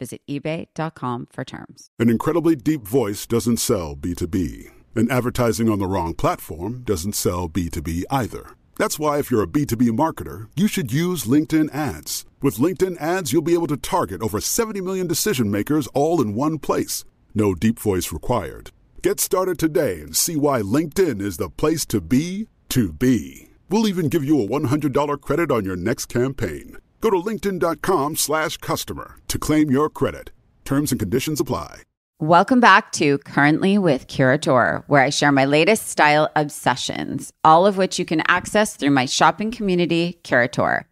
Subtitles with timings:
[0.00, 1.90] Visit eBay.com for terms.
[2.00, 7.48] An incredibly deep voice doesn't sell B2B, and advertising on the wrong platform doesn't sell
[7.48, 8.56] B2B either.
[8.78, 12.24] That's why, if you're a B2B marketer, you should use LinkedIn ads.
[12.40, 16.34] With LinkedIn ads, you'll be able to target over 70 million decision makers all in
[16.34, 17.04] one place.
[17.34, 18.70] No deep voice required.
[19.02, 23.50] Get started today and see why LinkedIn is the place to be to be.
[23.68, 26.78] We'll even give you a $100 credit on your next campaign.
[27.00, 30.30] Go to linkedin.com slash customer to claim your credit.
[30.64, 31.82] Terms and conditions apply.
[32.20, 37.78] Welcome back to Currently with Curateur, where I share my latest style obsessions, all of
[37.78, 40.84] which you can access through my shopping community, Curateur.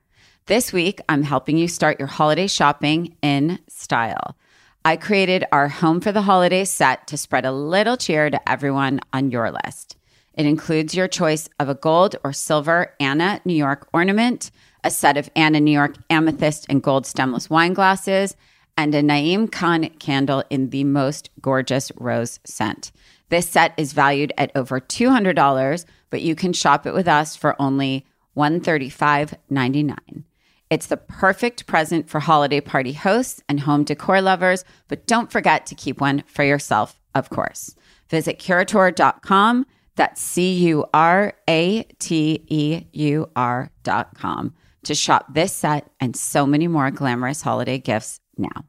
[0.47, 4.39] This week, I'm helping you start your holiday shopping in style.
[4.87, 9.01] I created our Home for the Holidays set to spread a little cheer to everyone
[9.13, 9.99] on your list.
[10.33, 14.51] It includes your choice of a gold or silver Anna New York ornament,
[14.89, 18.35] a set of Anna New York amethyst and gold stemless wine glasses,
[18.75, 22.91] and a Naeem Khan candle in the most gorgeous rose scent.
[23.29, 27.55] This set is valued at over $200, but you can shop it with us for
[27.61, 30.25] only $135.99.
[30.71, 35.67] It's the perfect present for holiday party hosts and home decor lovers, but don't forget
[35.67, 37.75] to keep one for yourself, of course.
[38.09, 39.67] Visit curateur.com.
[39.97, 46.47] That's C U R A T E U R.com to shop this set and so
[46.47, 48.65] many more glamorous holiday gifts now.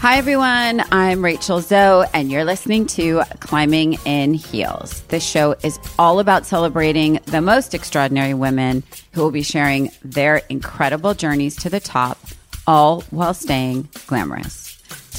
[0.00, 0.82] Hi, everyone.
[0.90, 5.02] I'm Rachel Zoe, and you're listening to Climbing in Heels.
[5.08, 10.38] This show is all about celebrating the most extraordinary women who will be sharing their
[10.48, 12.18] incredible journeys to the top,
[12.66, 14.69] all while staying glamorous.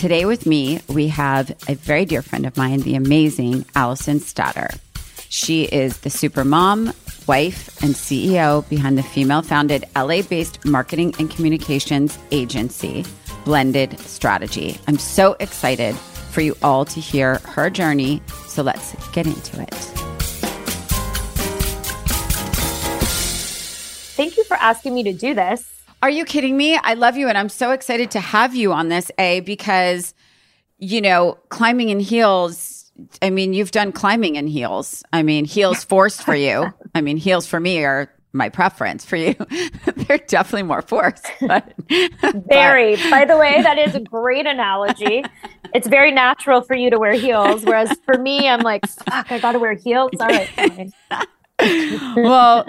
[0.02, 4.72] Today, with me, we have a very dear friend of mine, the amazing Allison Statter.
[5.30, 6.92] She is the super mom,
[7.28, 13.06] wife, and CEO behind the female founded LA based marketing and communications agency,
[13.46, 14.80] Blended Strategy.
[14.88, 18.24] I'm so excited for you all to hear her journey.
[18.48, 19.70] So let's get into it.
[24.18, 25.71] Thank you for asking me to do this.
[26.02, 26.78] Are you kidding me?
[26.78, 27.28] I love you.
[27.28, 30.14] And I'm so excited to have you on this, A, because,
[30.80, 32.82] you know, climbing in heels
[33.22, 35.04] I mean, you've done climbing in heels.
[35.14, 36.74] I mean, heels forced for you.
[36.96, 39.34] I mean, heels for me are my preference for you.
[39.96, 41.26] They're definitely more forced.
[41.42, 41.74] But,
[42.48, 42.96] very.
[42.96, 43.10] But.
[43.10, 45.24] By the way, that is a great analogy.
[45.74, 49.40] It's very natural for you to wear heels, whereas for me, I'm like, fuck, I
[49.40, 50.12] got to wear heels.
[50.20, 50.92] All right, fine.
[52.16, 52.66] well,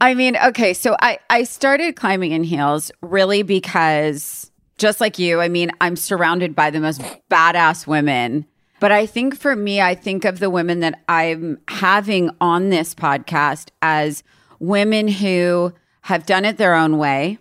[0.00, 5.40] I mean, okay, so I I started climbing in heels really because just like you,
[5.40, 7.00] I mean, I'm surrounded by the most
[7.30, 8.46] badass women
[8.84, 12.94] but I think for me, I think of the women that I'm having on this
[12.94, 14.22] podcast as
[14.58, 15.72] women who
[16.02, 17.38] have done it their own way,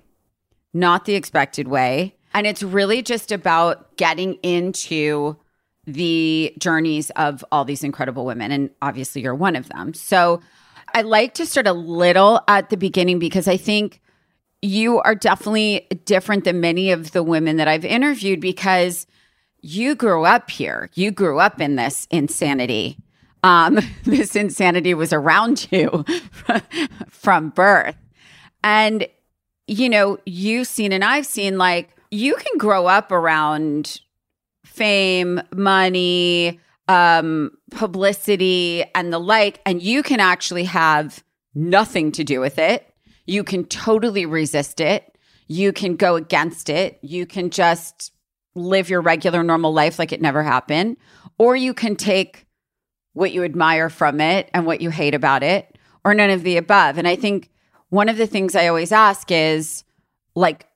[0.73, 2.15] not the expected way.
[2.33, 5.35] And it's really just about getting into
[5.85, 8.53] the journeys of all these incredible women.
[8.53, 9.93] And obviously, you're one of them.
[9.93, 10.39] So
[10.93, 13.99] I like to start a little at the beginning because I think
[14.61, 19.07] you are definitely different than many of the women that I've interviewed because
[19.61, 20.89] you grew up here.
[20.93, 22.97] You grew up in this insanity.
[23.43, 26.05] Um, this insanity was around you
[27.09, 27.97] from birth.
[28.63, 29.07] And,
[29.67, 33.99] you know, you've seen and I've seen like you can grow up around
[34.63, 41.23] fame, money, um, publicity, and the like, and you can actually have
[41.55, 42.93] nothing to do with it.
[43.25, 45.17] You can totally resist it.
[45.47, 46.99] You can go against it.
[47.01, 48.11] You can just
[48.55, 50.97] live your regular normal life like it never happened,
[51.37, 52.45] or you can take
[53.13, 56.57] what you admire from it and what you hate about it, or none of the
[56.57, 56.97] above.
[56.97, 57.49] And I think
[57.89, 59.83] one of the things I always ask is
[60.35, 60.67] like,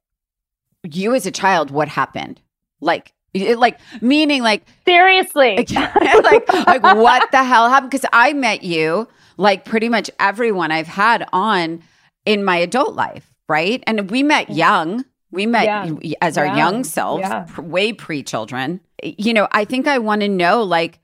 [0.83, 2.39] you as a child, what happened?
[2.79, 5.55] Like, it- like meaning like Seriously.
[5.75, 9.07] like like what the hell happened because i met you
[9.37, 11.81] like pretty much everyone i've had on
[12.25, 16.13] in my adult life right and we met young we met Yeah.
[16.21, 16.57] as our Yeah.
[16.57, 17.45] young selves Yeah.
[17.49, 20.99] pr- way pre-children you know i think i want to know like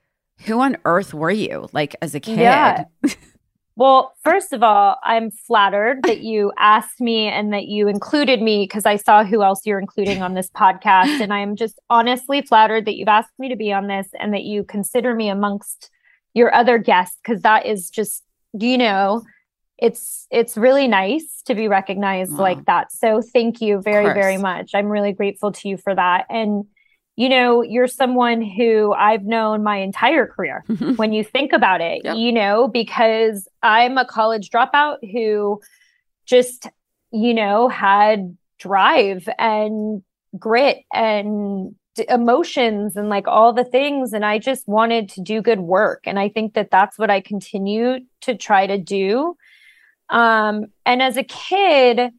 [0.46, 2.86] who on earth were you like as a kid.
[3.76, 8.66] Well, first of all, I'm flattered that you asked me and that you included me
[8.66, 11.20] because I saw who else you're including on this podcast.
[11.20, 14.44] And I'm just honestly flattered that you've asked me to be on this and that
[14.44, 15.90] you consider me amongst
[16.36, 18.24] your other guests because that is just,
[18.54, 19.24] you know,
[19.80, 22.92] it's it's really nice to be recognized like that.
[22.92, 24.72] So thank you very, very much.
[24.76, 26.26] I'm really grateful to you for that.
[26.30, 26.66] And
[27.16, 30.98] you know, you're someone who I've known my entire career Mhm.
[30.98, 32.16] when you think about it, Yep.
[32.18, 35.62] you know, because I'm a college dropout who
[36.26, 36.68] just,
[37.12, 40.02] you know, had drive and
[40.40, 44.14] grit and d- emotions and like all the things.
[44.14, 46.02] And I just wanted to do good work.
[46.08, 49.36] And I think that that's what I continue to try to do.
[50.10, 52.12] Um, and as a kid,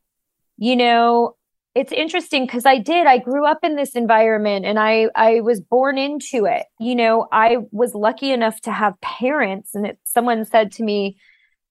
[0.58, 1.35] you know,
[1.75, 3.06] it's interesting because I did.
[3.06, 6.65] I grew up in this environment and I I was born into it.
[6.79, 11.17] You know, I was lucky enough to have parents, and it, someone said to me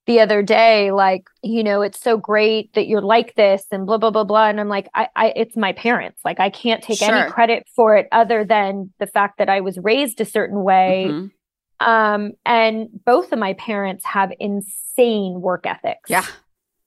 [0.05, 3.97] the other day, like, you know, it's so great that you're like this, and blah
[3.97, 4.47] blah blah blah.
[4.50, 6.19] And I'm like, I, I it's my parents.
[6.25, 7.15] Like, I can't take Sure.
[7.15, 11.07] any credit for it other than the fact that I was raised a certain way.
[11.09, 11.31] Mhm.
[11.79, 16.25] Um, and both of my parents have insane work ethics yeah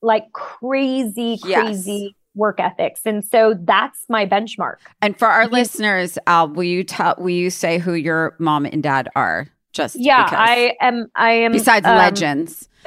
[0.01, 1.87] like crazy, Yes.
[2.37, 3.01] Work ethics.
[3.05, 4.77] And so that's my benchmark.
[5.03, 8.83] and for our listeners al will you tell will you say who your mom and
[8.83, 12.69] dad are just Yeah, because- I am I am besides um, legends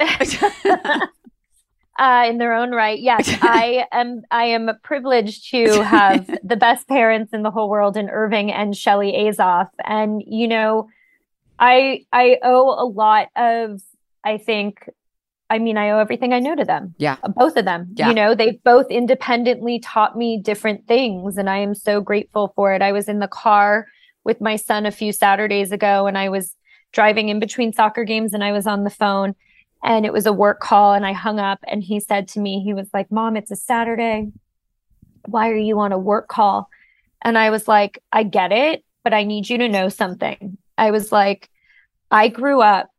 [1.98, 2.98] uh, in their own right.
[2.98, 7.96] Yes, I am I am privileged to have the best parents in the whole world
[7.96, 9.68] in Irving and Shelley Azoff.
[9.84, 10.88] And you know,
[11.58, 13.80] I I owe a lot of
[14.24, 14.88] I think
[15.50, 16.94] I mean I owe everything I know to them.
[16.98, 17.16] Yeah.
[17.22, 17.92] Uh, Both of them.
[17.96, 18.08] Yeah.
[18.08, 22.72] You know, they've both independently taught me different things and I am so grateful for
[22.72, 22.80] it.
[22.80, 23.86] I was in the car
[24.24, 26.54] with my son a few Saturdays ago and I was
[26.92, 29.34] driving in between soccer games and I was on the phone
[29.82, 32.60] and it was a work call and I hung up and he said to me
[32.62, 34.30] he was like mom it's a Saturday
[35.26, 36.68] why are you on a work call
[37.22, 40.90] and I was like I get it but I need you to know something I
[40.90, 41.48] was like
[42.10, 42.89] I grew up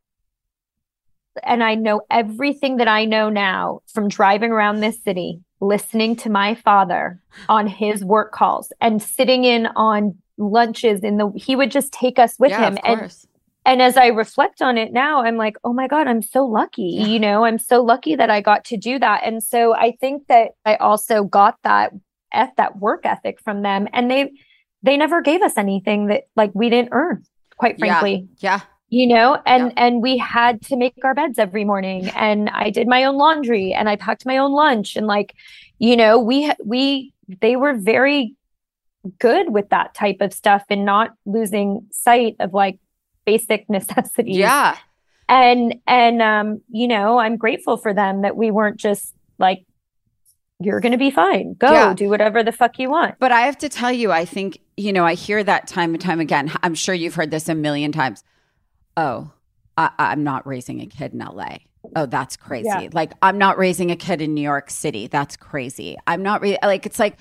[1.42, 6.28] and I know everything that I know now from driving around this city listening to
[6.28, 11.70] my father on his work calls and sitting in on lunches in the he would
[11.70, 13.26] just take us with yeah, him and course.
[13.64, 16.96] and as I reflect on it now, I'm like, oh my God, I'm so lucky.
[16.96, 17.06] Yeah.
[17.06, 19.22] You know, I'm so lucky that I got to do that.
[19.24, 21.92] And so I think that I also got that
[22.32, 23.86] at that work ethic from them.
[23.92, 24.32] And they
[24.82, 27.22] they never gave us anything that like we didn't earn,
[27.56, 28.00] quite Yeah.
[28.00, 28.28] frankly.
[28.38, 28.60] yeah
[28.94, 29.84] You know, and Yeah.
[29.84, 33.72] and we had to make our beds every morning and I did my own laundry
[33.72, 35.34] and I packed my own lunch and like,
[35.78, 38.34] you know, we we they were very
[39.18, 42.78] good with that type of stuff and not losing sight of like
[43.24, 44.76] basic necessities yeah
[45.28, 49.64] and and um you know i'm grateful for them that we weren't just like
[50.60, 51.94] you're gonna be fine go Yeah.
[51.94, 54.92] do whatever the fuck you want But I have to tell you, I think, you
[54.92, 56.52] know, I hear that time and time again.
[56.62, 58.22] I'm sure you've heard this a million times.
[58.96, 59.30] Oh,
[59.76, 61.58] I, I'm not raising a kid in LA.
[61.96, 62.68] Oh, that's crazy.
[62.68, 62.88] Yeah.
[62.92, 65.06] Like, I'm not raising a kid in New York City.
[65.08, 65.96] That's crazy.
[66.06, 67.16] I'm not re- like, it's like,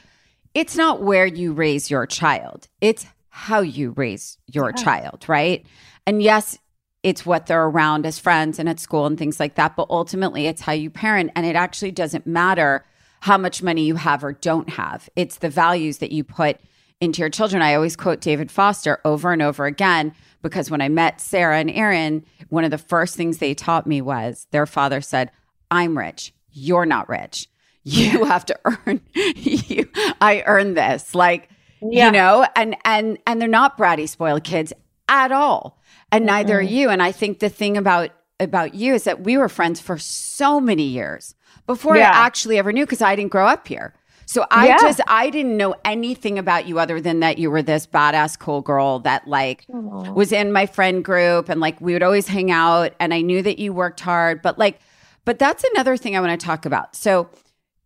[0.53, 4.83] it's not where you raise your child, it's how you raise your Yeah.
[4.83, 5.65] child, right?
[6.05, 6.57] And yes,
[7.03, 9.75] it's what they're around as friends and at school and things like that.
[9.75, 11.31] But ultimately, it's how you parent.
[11.35, 12.85] And it actually doesn't matter
[13.21, 15.09] how much money you have or don't have.
[15.15, 16.59] It's the values that you put
[17.01, 17.61] into your children.
[17.61, 21.69] I always quote David Foster over and over again because when I met Sarah and
[21.69, 25.31] Aaron, one of the first things they taught me was their father said,
[25.69, 26.33] I'm rich.
[26.51, 27.47] You're not rich.
[27.83, 29.89] You have to earn you
[30.21, 31.15] I earned this.
[31.15, 31.49] Like
[31.81, 32.05] Yeah.
[32.07, 34.71] you know, and and and they're not bratty spoiled kids
[35.09, 35.79] at all.
[36.11, 36.89] And neither are you.
[36.89, 40.59] And I think the thing about about you is that we were friends for so
[40.59, 41.33] many years
[41.65, 42.11] before Yeah.
[42.11, 43.93] I actually ever knew because I didn't grow up here.
[44.31, 44.77] So I Yeah.
[44.77, 48.61] just I didn't know anything about you other than that you were this badass cool
[48.61, 50.13] girl that like Aw.
[50.13, 53.41] was in my friend group and like we would always hang out and I knew
[53.41, 54.79] that you worked hard but like
[55.25, 56.95] but that's another thing I want to talk about.
[56.95, 57.29] So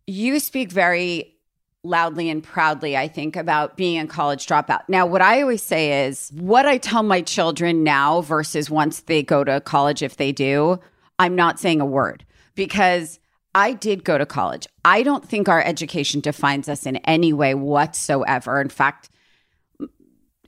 [0.06, 1.34] you speak very
[1.82, 4.82] loudly and proudly I think about being a college dropout.
[4.86, 9.24] Now what I always say is what I tell my children now versus once they
[9.24, 10.78] go to college if they do,
[11.18, 12.24] I'm not saying a word
[12.54, 13.18] because
[13.56, 14.66] I did go to college.
[14.84, 18.60] I don't think our education defines us in any way whatsoever.
[18.60, 19.08] In fact,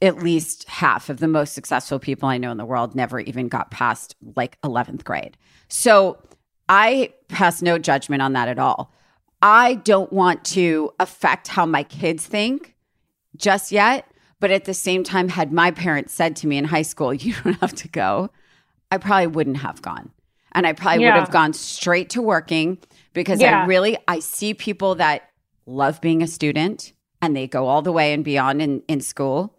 [0.03, 3.49] at least half of the most successful people I know in the world never even
[3.49, 5.39] got past like 11th grade.
[5.69, 6.19] So
[6.69, 8.93] I pass no judgment on that at all.
[9.41, 12.77] I don't want to affect how my kids think
[13.37, 14.07] just yet.
[14.41, 17.35] But at the same time, had my parents said to me in high school, you
[17.43, 18.31] don't have to go,
[18.93, 20.13] I probably wouldn't have gone.
[20.53, 21.15] And I probably Yeah.
[21.15, 22.79] would have gone straight to working
[23.19, 23.63] because Yeah.
[23.63, 25.31] I really I see people that
[25.67, 29.55] love being a student and they go all the way and beyond in, in school.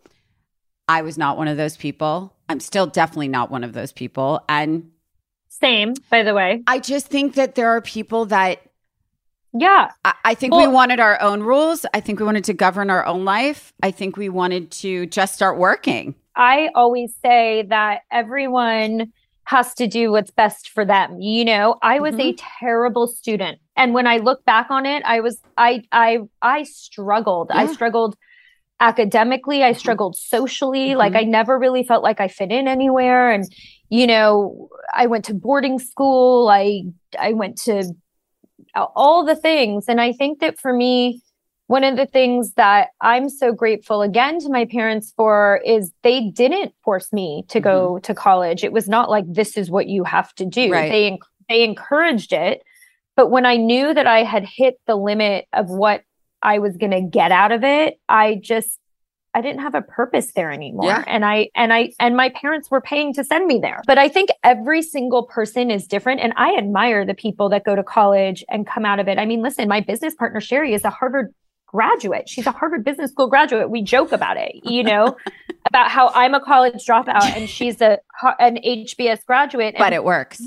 [0.87, 2.33] I was not one of those people.
[2.47, 4.41] I'm still definitely not one of those people.
[4.47, 4.91] And
[5.49, 6.63] Same, by the way.
[6.65, 8.61] I just think that there are people that
[9.53, 9.91] Yeah.
[10.05, 11.85] I, I think we wanted our own rules.
[11.93, 13.73] I think we wanted to govern our own life.
[13.83, 16.15] I think we wanted to just start working.
[16.35, 19.11] I always say that everyone
[19.49, 21.19] has to do what's best for them.
[21.19, 22.45] You know, I was a mm-hmm.
[22.59, 23.57] terrible student.
[23.75, 27.49] And when I look back on it, I was I I I struggled.
[27.51, 28.15] I struggled
[28.79, 29.79] academically, I mm-hmm.
[29.79, 30.89] struggled socially.
[30.89, 30.99] Mm-hmm.
[30.99, 33.43] Like I never really felt like I fit in anywhere and
[33.89, 36.47] you know, I went to boarding school.
[36.47, 36.83] I
[37.17, 37.91] I went to
[38.75, 41.23] all the things and I think that for me
[41.69, 46.31] one of the things that I'm so grateful again to my parents for is they
[46.31, 48.01] didn't force me to go mm-hmm.
[48.01, 48.63] to college.
[48.63, 50.71] It was not like this is what you have to do.
[50.71, 50.89] Right.
[50.89, 52.63] They they encouraged it,
[53.15, 56.01] but when I knew that I had hit the limit of what
[56.41, 58.79] I was going to get out of it, I just
[59.35, 60.87] I didn't have a purpose there anymore.
[60.87, 61.03] Yeah.
[61.05, 63.83] And I and I and my parents were paying to send me there.
[63.85, 67.75] But I think every single person is different and I admire the people that go
[67.75, 69.19] to college and come out of it.
[69.19, 71.31] I mean, listen, my business partner Sherry is a Harvard
[71.71, 72.27] graduate.
[72.27, 73.69] She's a Harvard Business School graduate.
[73.69, 75.15] We joke about it, you know,
[75.67, 77.99] about how I'm a college dropout and she's a
[78.39, 79.75] an HBS graduate.
[79.77, 80.41] But it works.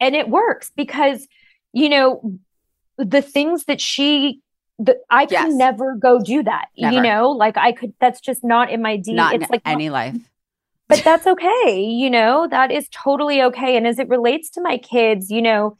[0.00, 1.26] and it works because
[1.72, 2.38] you know
[2.98, 4.40] the things that she
[4.78, 5.52] the, I Yes.
[5.54, 6.66] never go do that.
[6.74, 9.12] You know, like I could that's just not in my D.
[9.14, 10.16] Not it's in like any life.
[10.88, 11.82] but that's okay.
[11.84, 13.76] You know, that is totally okay.
[13.76, 15.76] And as it relates to my kids, you know,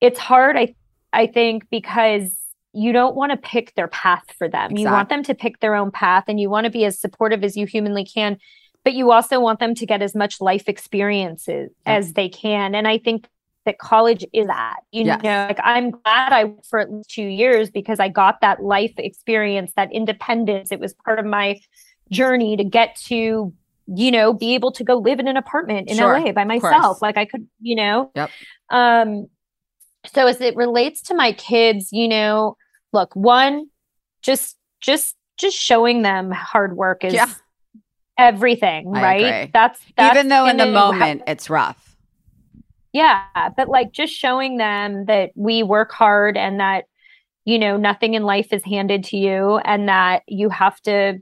[0.00, 0.74] it's hard, I
[1.12, 2.34] I think, because
[2.76, 4.76] you don't want to pick their path for them.
[4.76, 7.42] You want them to pick their own path and you want to be as supportive
[7.42, 8.38] as you humanly can,
[8.84, 11.96] but you also want them to get as much life experiences Yeah.
[11.96, 12.74] as they can.
[12.74, 13.28] And I think
[13.64, 14.76] that college is that.
[14.92, 15.22] You Yes.
[15.22, 18.92] know, like I'm glad I for at least two years because I got that life
[18.98, 20.70] experience, that independence.
[20.70, 21.58] It was part of my
[22.10, 23.52] journey to get to
[23.88, 27.00] you know be able to go live in an apartment in Sure, LA by myself
[27.00, 28.30] like I could you know Yep.
[28.70, 29.26] um
[30.06, 32.56] so as it relates to my kids you know
[32.96, 33.66] look one
[34.22, 37.28] just just just showing them hard work is Yeah.
[38.18, 39.50] everything I right agree.
[39.52, 41.96] that's that's Even though in the moment it's rough.
[42.92, 43.22] yeah,
[43.56, 46.84] but like just showing them that we work hard and that
[47.44, 51.18] you know nothing in life is handed to you and that you have to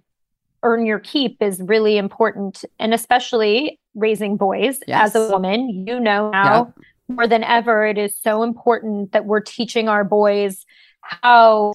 [0.62, 5.14] earn your keep is really important and especially raising boys Yes.
[5.14, 6.72] as a woman, you know now
[7.08, 10.64] more than ever it is so important that we're teaching our boys
[11.04, 11.72] how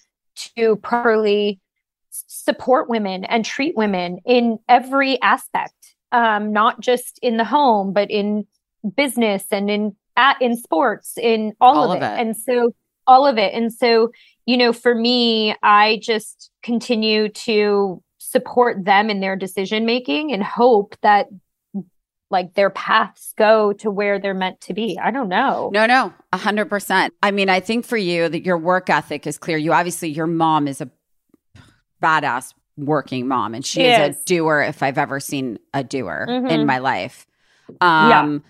[0.55, 1.59] to properly
[2.11, 5.73] support women and treat women in every aspect
[6.11, 8.45] um, not just in the home but in
[8.95, 12.05] business and in at in sports in all, All of, it.
[12.05, 12.19] it.
[12.19, 12.73] and so
[13.07, 14.11] all of it and so
[14.45, 20.43] you know for me i just continue to support them in their decision making and
[20.43, 21.27] hope that
[22.31, 26.13] like their paths go to where they're meant to be i don't know No, no,
[26.33, 27.13] a hundred percent.
[27.23, 29.57] I mean, I think for you that your work ethic is clear.
[29.57, 30.89] You obviously your mom is a
[32.01, 34.21] badass working mom, and she She is, is.
[34.21, 34.61] a doer.
[34.61, 36.49] If I've ever seen a doer Mhm.
[36.51, 37.27] in my life,
[37.81, 38.43] um,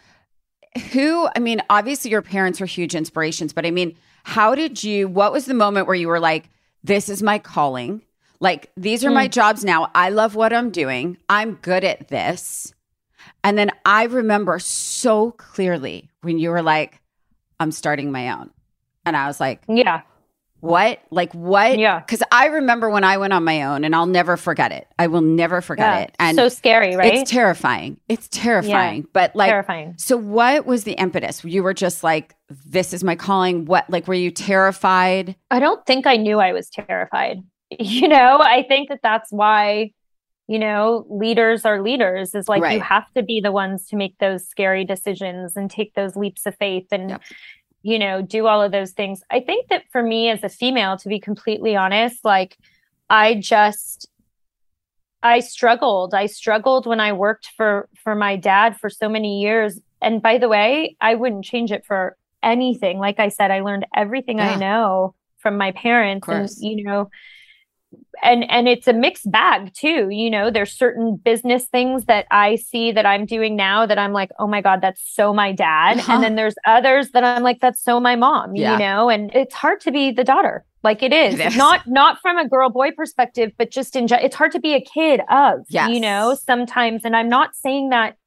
[0.92, 1.28] who?
[1.36, 5.08] I mean, obviously your parents were huge inspirations, but I mean, how did you?
[5.08, 6.50] What was the moment where you were like,
[6.84, 8.02] "This is my calling"?
[8.40, 9.90] Like these are my jobs now.
[9.96, 11.18] I love what I'm doing.
[11.28, 12.74] I'm good at this.
[13.44, 17.02] And then I remember so clearly when you were like,
[17.60, 18.50] I'm starting my own.
[19.06, 20.02] And I was like, yeah
[20.62, 21.00] what?
[21.10, 21.80] Like, what?
[21.80, 22.00] Yeah.
[22.00, 24.88] Because I remember when I went on my own and I'll never forget it.
[24.98, 26.16] I will never forget yeah it.
[26.20, 28.00] And so scary right it's terrifying.
[28.08, 29.08] It's terrifying.
[29.14, 31.44] But like, terrifying so what was the impetus?
[31.44, 33.66] You were just like, this is my calling.
[33.66, 35.36] What, like, were you terrified?
[35.52, 37.40] I don't think I knew I was terrified.
[37.80, 39.92] You know, I think that that's why,
[40.50, 44.18] you know, leaders are leaders is like you have to be the ones to make
[44.18, 47.22] those scary decisions and take those leaps of faith and, Yep.
[47.84, 49.22] you know, do all of those things.
[49.30, 52.58] I think that for me as a female, to be completely honest, like
[53.12, 54.10] I just,
[55.22, 56.16] I struggled.
[56.16, 59.80] I struggled when I worked for for my dad for so many years.
[60.02, 62.98] And by the way, I wouldn't change it for anything.
[62.98, 64.54] Like I said, I learned everything Yeah.
[64.54, 67.12] I know from my parents and you know
[68.24, 72.56] and and it's a mixed bag too you know there's certain business things that i
[72.56, 75.98] see that i'm doing now that i'm like oh my god that's so my dad
[75.98, 76.14] Uh-huh.
[76.14, 78.74] and then there's others that i'm like that's so my mom Yeah.
[78.74, 81.56] you know and it's hard to be the daughter like it is, It is.
[81.58, 84.82] not not from a girl boy perspective but just in it's hard to be a
[84.82, 85.90] kid of Yes.
[85.90, 88.18] you know sometimes and i'm not saying that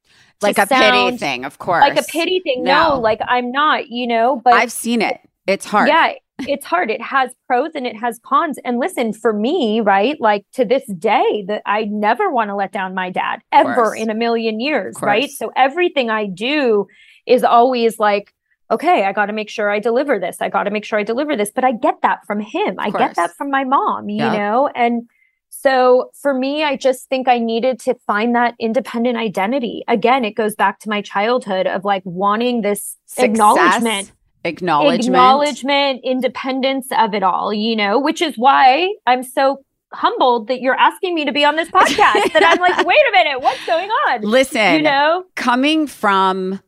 [0.41, 1.81] like a pity thing, of course.
[1.81, 2.95] like a pity thing no.
[2.95, 2.99] No.
[2.99, 5.19] like i'm not you know but I've seen it.
[5.45, 5.89] It's hard.
[5.89, 6.13] yeah,
[6.47, 6.89] it's hard.
[6.89, 8.57] It has pros and it has cons.
[8.63, 12.71] And listen, for me, right, like to this day, that I never want to let
[12.71, 15.29] down my dad ever in a million years, right?
[15.29, 16.87] So everything I do
[17.25, 18.33] is always like,
[18.71, 20.37] okay, I got to make sure I deliver this.
[20.41, 21.51] I got to make sure I deliver this.
[21.53, 22.75] But I get that from him.
[22.79, 24.69] I get that from my mom, you know?
[24.75, 25.09] And
[25.49, 29.83] so for me, I just think I needed to find that independent identity.
[29.87, 34.11] Again, it goes back to my childhood of like wanting this Success, acknowledgement
[34.45, 35.05] Acknowledgement.
[35.05, 40.77] acknowledgement, independence of it all, you know, which is why I'm so humbled that you're
[40.77, 42.33] asking me to be on this podcast.
[42.33, 44.21] that I'm like, wait a minute, what's going on?
[44.21, 45.23] Listen, You know?
[45.35, 46.59] coming from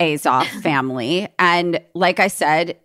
[0.00, 2.78] Azoff family, and like I said,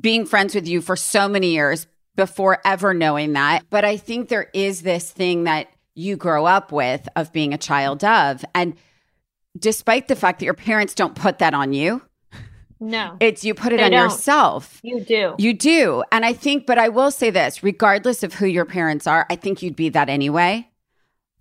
[0.00, 1.86] being friends with you for so many years
[2.16, 3.64] before ever knowing that.
[3.70, 7.58] But I think there is this thing that you grow up with of being a
[7.58, 8.44] child of.
[8.54, 8.74] And
[9.58, 12.02] despite the fact that your parents don't put that on you,
[12.80, 14.04] No, it's you put it on don't.
[14.10, 14.80] yourself.
[14.82, 15.34] you do.
[15.38, 16.02] You do.
[16.10, 19.36] And I think, but I will say this regardless of who your parents are, I
[19.36, 20.66] think you'd be that anyway.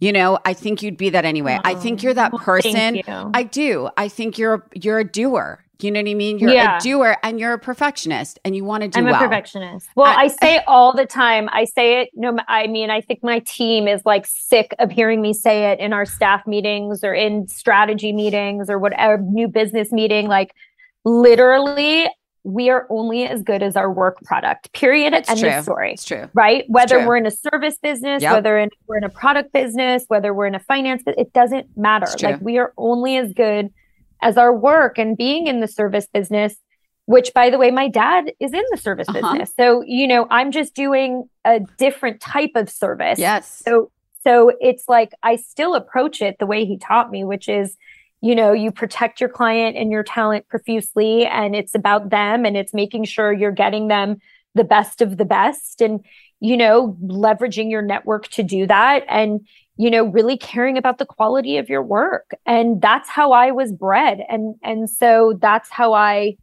[0.02, 1.60] You know, I think you'd be that anyway.
[1.64, 2.96] I think you're that Oh, person.
[2.96, 3.04] You.
[3.34, 3.90] I do.
[3.98, 5.64] I think you're a, you're a doer.
[5.82, 6.40] You know what I mean?
[6.40, 6.76] You're Yeah.
[6.78, 9.20] a doer and you're a perfectionist and you want to do I'm a well.
[9.22, 9.88] perfectionist.
[9.96, 11.48] Well, I- I, say all the time.
[11.54, 12.10] I say it.
[12.16, 15.80] No, I mean, I think my team is like sick of hearing me say it
[15.80, 20.28] in our staff meetings or in strategy meetings or whatever new business meeting.
[20.28, 20.54] Like,
[21.06, 22.08] literally,
[22.44, 24.72] we are only as good as our work product.
[24.74, 25.14] Period.
[25.14, 25.50] It's End true.
[25.50, 25.94] of story.
[25.94, 26.30] It's true.
[26.34, 26.64] right?
[26.70, 27.08] Whether true.
[27.08, 28.34] we're in a service business, Yep.
[28.34, 32.08] whether in, we're in a product business, whether we're in a finance, it doesn't matter.
[32.22, 33.72] Like we are only as good
[34.22, 36.56] as our work and being in the service business,
[37.06, 39.20] which by the way, my dad is in the service Uh-huh.
[39.32, 39.52] business.
[39.60, 43.20] So, you know, I'm just doing a different type of service.
[43.20, 43.62] Yes.
[43.66, 43.92] So
[44.26, 47.78] so it's like I still approach it the way he taught me, which is,
[48.22, 52.58] you know, you protect your client and your talent profusely and it's about them and
[52.58, 54.18] it's making sure you're getting them
[54.56, 56.04] the best of the best and
[56.42, 61.06] you know, leveraging your network to do that and you know, really caring about the
[61.06, 62.32] quality of your work.
[62.46, 66.36] And that's how I was bred and and so that's how I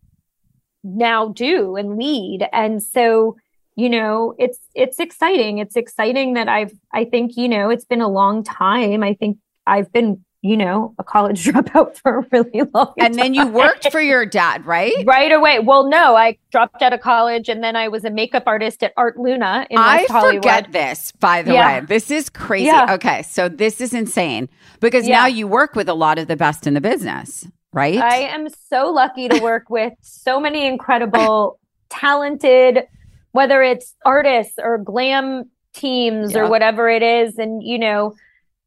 [0.83, 2.49] now do and lead.
[2.53, 3.37] And so
[3.77, 8.01] you know it's it's exciting it's exciting that i've i think you know it's been
[8.01, 12.63] a long time i think i've been you know a college dropout for a really
[12.75, 12.95] long time.
[12.99, 14.93] and then you worked for your dad, right?
[15.07, 18.45] right away well no i dropped out of college and then i was a makeup
[18.47, 20.47] artist at art luna in I West Hollywood.
[20.47, 21.81] I forget this, by the Yeah.
[21.81, 21.87] way.
[21.87, 22.67] This is crazy.
[22.67, 22.95] Yeah.
[22.95, 23.23] Okay.
[23.23, 24.49] So this is insane
[24.81, 25.21] because Yeah.
[25.21, 27.99] now you work with a lot of the best in the business, right?
[27.99, 31.59] I am so lucky to work with so many incredible,
[31.91, 32.85] talented,
[33.33, 37.39] whether it's artists or glam teams or whatever it is.
[37.39, 38.15] And, you know,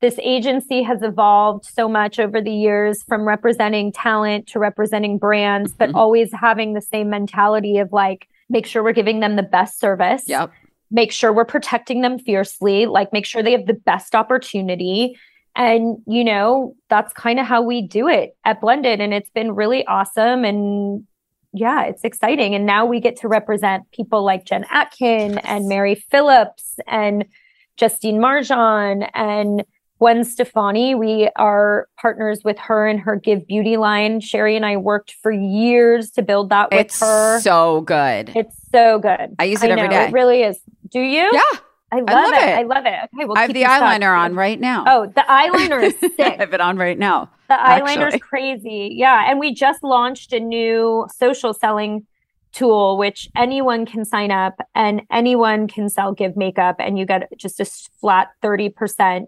[0.02, 5.74] this agency has evolved so much over the years from representing talent to representing brands,
[5.74, 5.96] but Mhm.
[5.96, 10.24] always having the same mentality of like, make sure we're giving them the best service
[10.28, 10.50] yep.
[10.90, 15.16] make sure we're protecting them fiercely, like make sure they have the best opportunity.
[15.56, 19.02] And, you know, that's kind of how we do it at Blended.
[19.02, 20.46] And it's been really awesome.
[20.46, 21.06] And
[21.54, 22.56] yeah, it's exciting.
[22.56, 27.26] And now we get to represent people like Jen Atkin and Mary Phillips and
[27.78, 29.64] Justine Marjan and
[30.00, 30.96] Gwen Stefani.
[30.96, 34.22] We are partners with her and her GXVE Beauty line.
[34.22, 37.40] Sherry and I worked for years to build that with It's her.
[37.42, 38.32] so good.
[38.36, 39.36] It's so good.
[39.38, 40.06] I use it every know, day.
[40.06, 40.58] It really is.
[40.90, 41.30] Do you?
[41.34, 41.60] yeah.
[41.92, 42.50] I love, love it.
[42.50, 42.58] it.
[42.60, 43.10] I love it.
[43.16, 44.84] Okay, we'll I have keep the eyeliner on right now.
[44.88, 46.20] Oh, the eyeliner is sick.
[46.20, 47.32] I have it on right now.
[47.48, 48.20] the eyeliner's actually.
[48.20, 48.94] crazy.
[48.96, 52.06] Yeah, and we just launched a new social selling
[52.52, 57.28] tool which anyone can sign up and anyone can sell give makeup and you get
[57.38, 59.26] just a flat 30%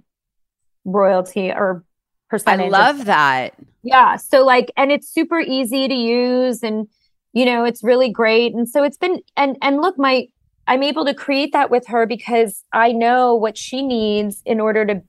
[0.85, 2.65] royalty or I percentage.
[2.67, 3.53] of- love that.
[3.83, 4.15] yeah.
[4.15, 6.87] So like, and it's super easy to use and,
[7.33, 8.53] you know, it's really great.
[8.53, 10.27] And so it's been, and, and look, my,
[10.67, 14.85] I'm able to create that with her because I know what she needs in order
[14.85, 15.01] to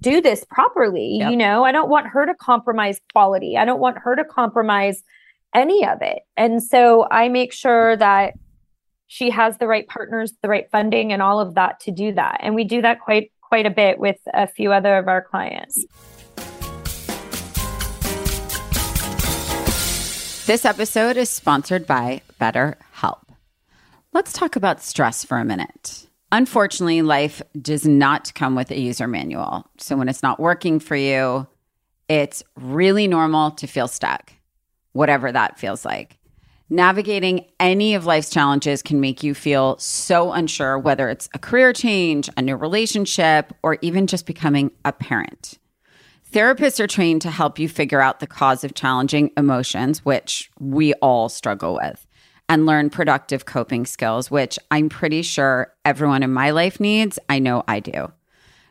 [0.00, 1.18] do this properly.
[1.18, 1.30] Yep.
[1.32, 3.56] You know, I don't want her to compromise quality.
[3.56, 5.02] I don't want her to compromise
[5.54, 6.20] any of it.
[6.36, 8.34] And so I make sure that
[9.08, 12.38] she has the right partners, the right funding and all of that to do that.
[12.42, 15.84] And we do that quite, quite a bit with a few other of our clients.
[20.46, 23.20] This episode is sponsored by BetterHelp.
[24.14, 26.06] Let's talk about stress for a minute.
[26.32, 29.66] Unfortunately, life does not come with a user manual.
[29.76, 31.46] So when it's not working for you,
[32.08, 34.32] it's really normal to feel stuck,
[34.92, 36.16] whatever that feels like.
[36.70, 41.72] Navigating any of life's challenges can make you feel so unsure, whether it's a career
[41.72, 45.58] change, a new relationship, or even just becoming a parent.
[46.32, 50.94] Therapists are trained to help you figure out the cause of challenging emotions, which we
[50.94, 52.06] all struggle with,
[52.48, 57.18] and learn productive coping skills, which I'm pretty sure everyone in my life needs.
[57.28, 58.12] I know I do.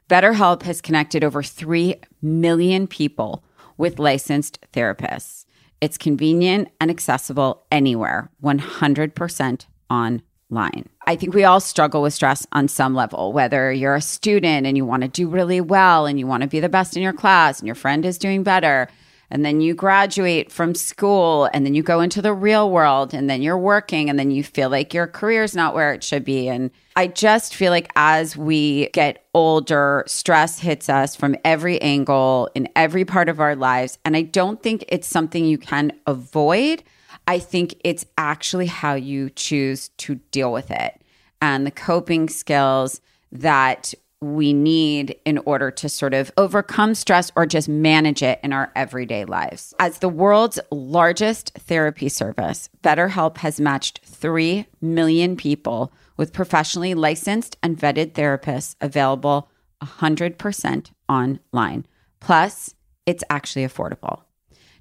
[0.10, 3.43] BetterHelp has connected over 3 million people
[3.77, 5.45] with licensed therapists.
[5.82, 10.89] It's convenient and accessible anywhere, 100% online.
[11.08, 14.78] I think we all struggle with stress on some level, whether you're a student and
[14.78, 17.13] you want to do really well and you want to be the best in your
[17.13, 18.89] class and your friend is doing better.
[19.32, 23.30] And then you graduate from school and then you go into the real world and
[23.30, 26.50] then you're working and then you feel like your career's not where it should be.
[26.50, 32.50] And I just feel like as we get older, stress hits us from every angle
[32.54, 33.98] in every part of our lives.
[34.04, 36.84] And I don't think it's something you can avoid.
[37.26, 41.02] I think it's actually how you choose to deal with it
[41.41, 43.00] and the coping skills
[43.32, 48.53] that we need in order to sort of overcome stress or just manage it in
[48.53, 49.73] our everyday lives.
[49.79, 57.57] As the world's largest therapy service, BetterHelp has matched 3 million people with professionally licensed
[57.63, 59.49] and vetted therapists available
[59.81, 61.86] 100% online.
[62.19, 62.75] Plus,
[63.07, 64.21] it's actually affordable.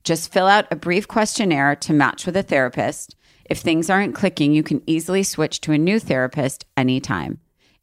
[0.05, 3.17] Just fill out a brief questionnaire to match with a therapist.
[3.47, 7.41] If things aren't clicking, you can easily switch to a new therapist anytime.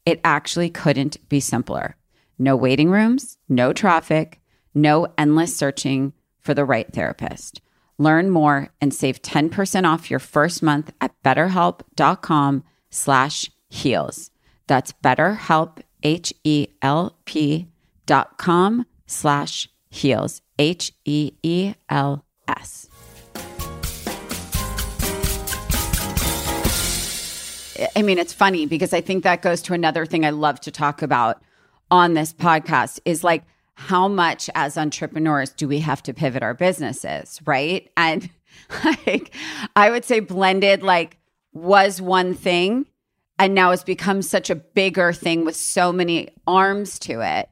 [0.08, 1.94] It actually couldn't be simpler.
[2.38, 4.40] No waiting rooms, no traffic,
[4.74, 7.60] no endless searching for the right therapist.
[7.98, 14.30] Learn more and save 10% off your first month at betterhelp.com slash heels.
[14.66, 17.66] That's betterhelp, H-E-L-P
[18.06, 20.40] dot com slash heels.
[20.58, 20.94] H
[27.96, 30.70] I mean, it's funny because I think that goes to another thing I love to
[30.70, 31.42] talk about
[31.90, 36.54] on this podcast is like how much as entrepreneurs do we have to pivot our
[36.54, 37.90] businesses, right?
[37.96, 38.28] And
[38.84, 39.32] like
[39.76, 41.16] I would say blended like
[41.52, 42.86] was one thing
[43.38, 47.48] and now it's become such a bigger thing with so many arms to it.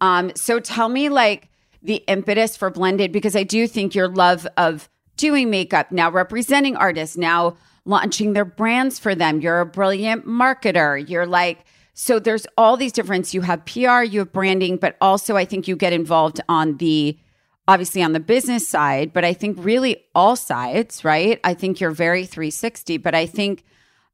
[0.00, 1.48] Um so tell me like
[1.82, 6.76] the impetus for blended because I do think your love of doing makeup, now representing
[6.76, 7.56] artists, now
[7.88, 9.40] launching their brands for them.
[9.40, 11.08] You're a brilliant marketer.
[11.08, 13.32] You're like, so there's all these different.
[13.32, 17.18] You have PR, you have branding, but also I think you get involved on the
[17.66, 21.40] obviously on the business side, but I think really all sides, right?
[21.44, 23.64] I think you're very 360, but I think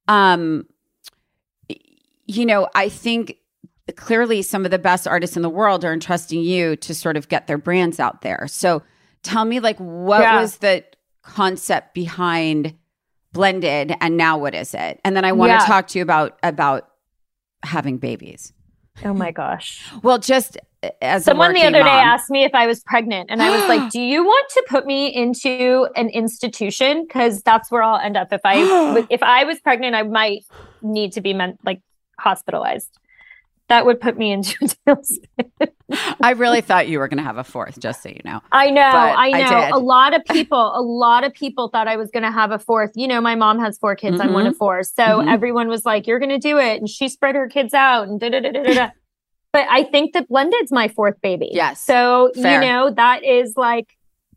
[0.09, 0.67] um
[2.27, 3.37] you know, I think
[3.97, 7.29] clearly some of the best artists in the world are entrusting you to sort of
[7.29, 8.47] get their brands out there.
[8.49, 8.83] So
[9.23, 10.41] tell me like what yeah.
[10.41, 10.85] was the
[11.23, 12.75] concept behind
[13.35, 14.99] blended and now what is it?
[15.05, 15.59] And then I want yeah.
[15.59, 16.89] to talk to you about about
[17.63, 18.55] having babies.
[19.05, 19.85] Oh my gosh.
[20.03, 21.87] well, just uh, as someone the other mom.
[21.87, 24.65] day asked me if I was pregnant, and I was like, "Do you want to
[24.69, 27.05] put me into an institution?
[27.05, 28.29] Because that's where I'll end up.
[28.33, 30.45] If I if I was pregnant, I might
[30.81, 31.83] need to be meant like
[32.19, 32.99] hospitalized."
[33.75, 35.73] That would put me into a tailspin.
[36.23, 38.41] I really thought you were going to have a fourth, just so you know.
[38.53, 39.57] I know, but I know.
[39.57, 42.53] I a lot of people, a lot of people thought I was going to have
[42.53, 42.93] a fourth.
[42.95, 44.19] You know, my mom has four kids.
[44.19, 44.29] Mm-hmm.
[44.29, 44.59] I'm one of mm-hmm.
[44.59, 44.83] four.
[44.85, 45.29] So mm-hmm.
[45.29, 46.79] everyone was like, you're going to do it.
[46.79, 48.91] And she spread her kids out and da da da da da.
[49.53, 51.51] But I think that Blended's my fourth baby.
[51.53, 51.81] Yes.
[51.81, 52.63] So, Fair.
[52.63, 53.89] you know, that is like,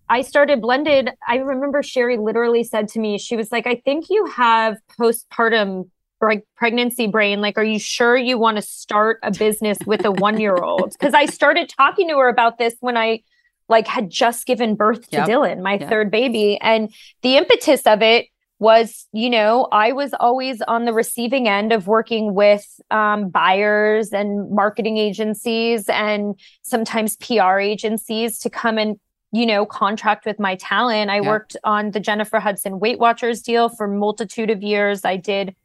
[0.10, 1.12] I started Blended.
[1.28, 5.90] I remember Sherry literally said to me, she was like, I think you have postpartum
[6.22, 10.12] like pregnancy brain like are you sure you want to start a business with a
[10.12, 13.22] one year old because i started talking to her about this when i
[13.70, 15.28] like had just given birth to yep.
[15.28, 15.90] dylan my yep.
[15.90, 18.28] third baby and the impetus of it
[18.60, 24.12] was you know i was always on the receiving end of working with um, buyers
[24.12, 29.00] and marketing agencies and sometimes pr agencies to come and
[29.32, 33.70] you know contract with my talent i worked on the jennifer hudson weight watchers deal
[33.70, 35.56] for multitude of years i did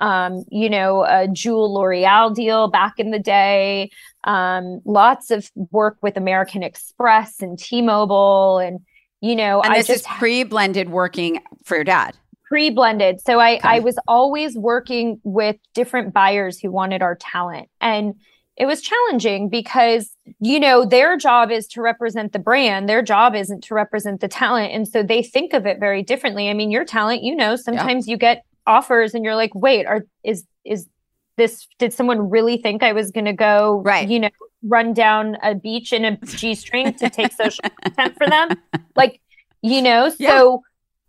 [0.00, 3.90] um, you know, a Jewel L'Oreal deal back in the day.
[4.24, 8.80] Um, lots of work with American Express and T-Mobile, and
[9.20, 12.16] you know, and I this just, is pre-blended working for your dad.
[12.48, 13.68] Pre-blended, so I okay.
[13.68, 18.14] I was always working with different buyers who wanted our talent, and
[18.56, 23.34] it was challenging because you know their job is to represent the brand their job
[23.34, 26.70] isn't to represent the talent and so they think of it very differently i mean
[26.70, 28.12] your talent you know sometimes yeah.
[28.12, 30.88] you get offers and you're like wait are is is
[31.36, 34.30] this did someone really think i was going to go right you know
[34.64, 38.50] run down a beach in a g-string to take social content for them
[38.96, 39.20] like
[39.62, 40.56] you know so yeah.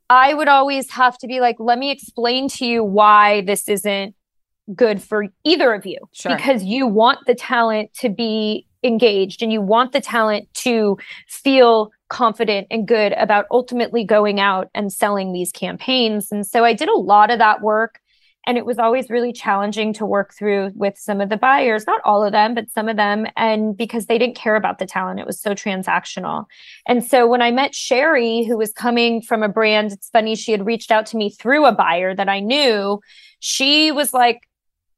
[0.10, 4.16] i would always have to be like let me explain to you why this isn't
[4.74, 6.36] good for either of you sure.
[6.36, 11.92] because you want the talent to be engaged and you want the talent to feel
[12.10, 16.32] confident and good about ultimately going out and selling these campaigns.
[16.32, 18.00] And so I did a lot of that work.
[18.46, 22.02] And it was always really challenging to work through with some of the buyers, not
[22.04, 23.26] all of them, but some of them.
[23.38, 26.44] And because they didn't care about the talent, it was so transactional.
[26.86, 30.52] And so when I met Sherry, who was coming from a brand, it's funny, she
[30.52, 33.00] had reached out to me through a buyer that I knew.
[33.40, 34.42] She was like,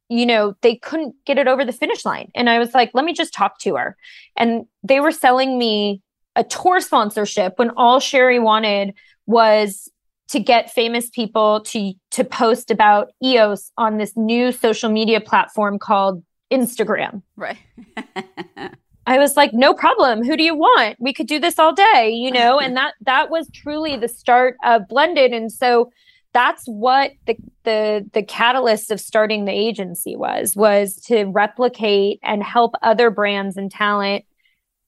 [0.10, 2.32] you know, they couldn't get it over the finish line.
[2.36, 3.98] And I was like, let me just talk to her.
[4.38, 6.02] And they were selling me
[6.36, 8.94] a tour sponsorship when all Sherry wanted
[9.26, 9.90] was
[10.28, 15.80] to get famous people to to post about EOS on this new social media platform
[15.80, 17.22] called Instagram.
[17.36, 17.58] Right.
[19.08, 20.24] I was like, no problem.
[20.24, 20.98] Who do you want?
[21.00, 22.60] We could do this all day, you know?
[22.64, 25.32] and that that was truly the start of Blended.
[25.32, 25.92] And so
[26.36, 32.44] that's what the the the catalyst of starting the agency was was to replicate and
[32.44, 34.26] help other brands and talent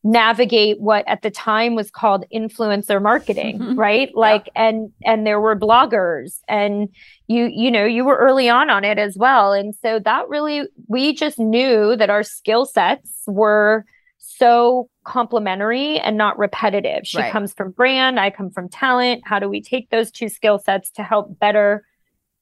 [0.04, 3.80] navigate what at the time was called influencer marketing mm-hmm.
[3.80, 4.68] right like yeah.
[4.68, 6.90] and and there were bloggers and
[7.28, 10.64] you you know you were early on on it as well and so that really
[10.88, 13.86] we just knew that our skill sets were
[14.18, 17.06] so complementary and not repetitive.
[17.06, 17.32] She right.
[17.32, 19.24] comes from brand, I come from talent.
[19.26, 21.86] How do we take those two skill sets to help better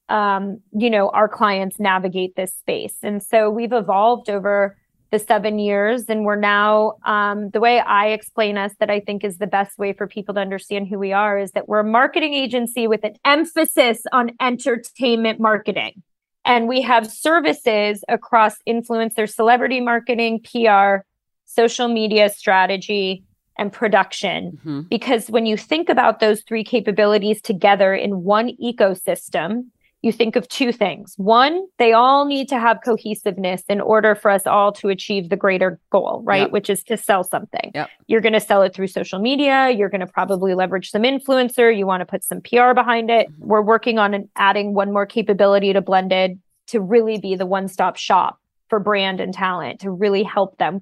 [0.07, 2.95] um, you know, our clients navigate this space?
[3.01, 4.77] And so we've evolved over
[5.11, 9.23] the seven years and we're now um, the way i explain us that i think
[9.23, 11.83] is the best way for people to understand who we are is that we're a
[11.83, 16.01] marketing agency with an emphasis on entertainment marketing
[16.43, 21.05] and we have services across influencer celebrity marketing pr
[21.45, 23.23] social media strategy,
[23.57, 24.51] and production.
[24.51, 24.81] Mm-hmm.
[24.81, 29.67] Because when you think about those three capabilities together in one ecosystem,
[30.01, 31.15] you think of two things.
[31.17, 35.35] One, they all need to have cohesiveness in order for us all to achieve the
[35.35, 36.43] greater goal, right?
[36.43, 36.51] Yep.
[36.51, 37.71] Which is to sell something.
[37.73, 37.89] Yep.
[38.05, 39.71] You're going to sell it through social media.
[39.71, 41.75] You're going to probably leverage some influencer.
[41.75, 43.31] You want to put some PR behind it.
[43.31, 43.47] Mm-hmm.
[43.47, 47.67] We're working on an, adding one more capability to Blended to really be the one
[47.67, 50.81] stop shop for brand and talent to really help them.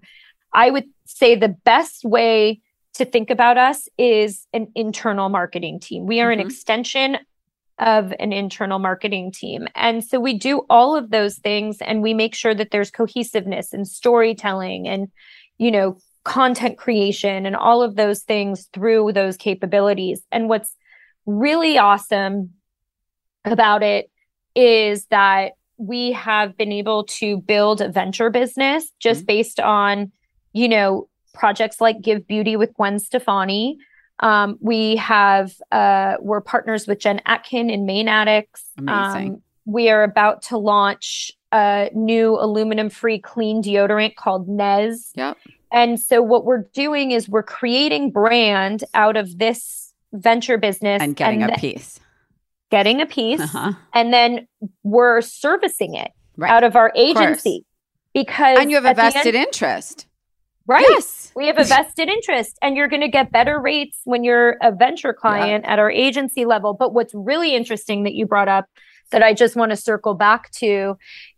[0.53, 2.61] I would say the best way
[2.93, 6.05] to think about us is an internal marketing team.
[6.05, 6.41] We are mm-hmm.
[6.41, 7.17] an extension
[7.79, 9.67] of an internal marketing team.
[9.73, 13.73] And so we do all of those things and we make sure that there's cohesiveness
[13.73, 15.07] and storytelling and,
[15.57, 20.21] you know, content creation and all of those things through those capabilities.
[20.31, 20.75] And what's
[21.25, 22.51] really awesome
[23.43, 24.09] about it
[24.55, 29.25] is that we have been able to build a venture business just mm-hmm.
[29.25, 30.11] based on
[30.53, 33.77] you know, projects like GXVE Beauty with Gwen Stefani.
[34.19, 38.63] Um, we have uh, we're partners with Jen Atkin in Mane Addicts.
[38.77, 39.29] Amazing.
[39.29, 45.11] Um, we are about to launch a new aluminum-free clean deodorant called Nez.
[45.15, 45.37] Yep.
[45.71, 51.15] And so what we're doing is we're creating brand out of this venture business and
[51.15, 51.99] getting and a piece.
[52.69, 53.73] Getting a piece, uh-huh.
[53.93, 54.47] and then
[54.81, 56.49] we're servicing it right.
[56.49, 57.63] out of our agency of
[58.13, 60.07] because and you have a vested end, interest
[60.65, 60.85] Right.
[60.89, 61.31] Yes.
[61.35, 64.71] We have a vested interest and you're going to get better rates when you're a
[64.71, 65.73] venture client yeah.
[65.73, 66.73] at our agency level.
[66.73, 68.65] But what's really interesting that you brought up
[69.11, 70.97] that I just want to circle back to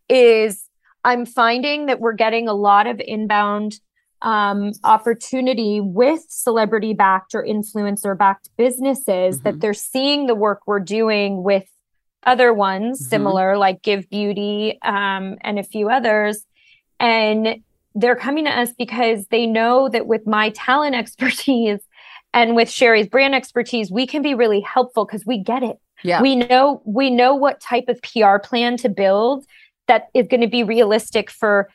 [0.09, 0.65] is
[1.03, 3.79] I'm finding that we're getting a lot of inbound
[4.21, 9.43] um, opportunity with celebrity backed or influencer backed businesses mm-hmm.
[9.43, 11.65] that they're seeing the work we're doing with
[12.25, 13.09] other ones mm-hmm.
[13.09, 16.43] similar like GXVE Beauty um, and a few others.
[16.99, 17.63] And
[17.95, 21.79] they're coming to us because they know that with my talent expertise
[22.33, 25.77] and with Sherry's brand expertise, we can be really helpful because we get it.
[26.03, 26.21] Yeah.
[26.21, 29.45] We know we know what type of PR plan to build
[29.87, 31.69] that is going to be realistic for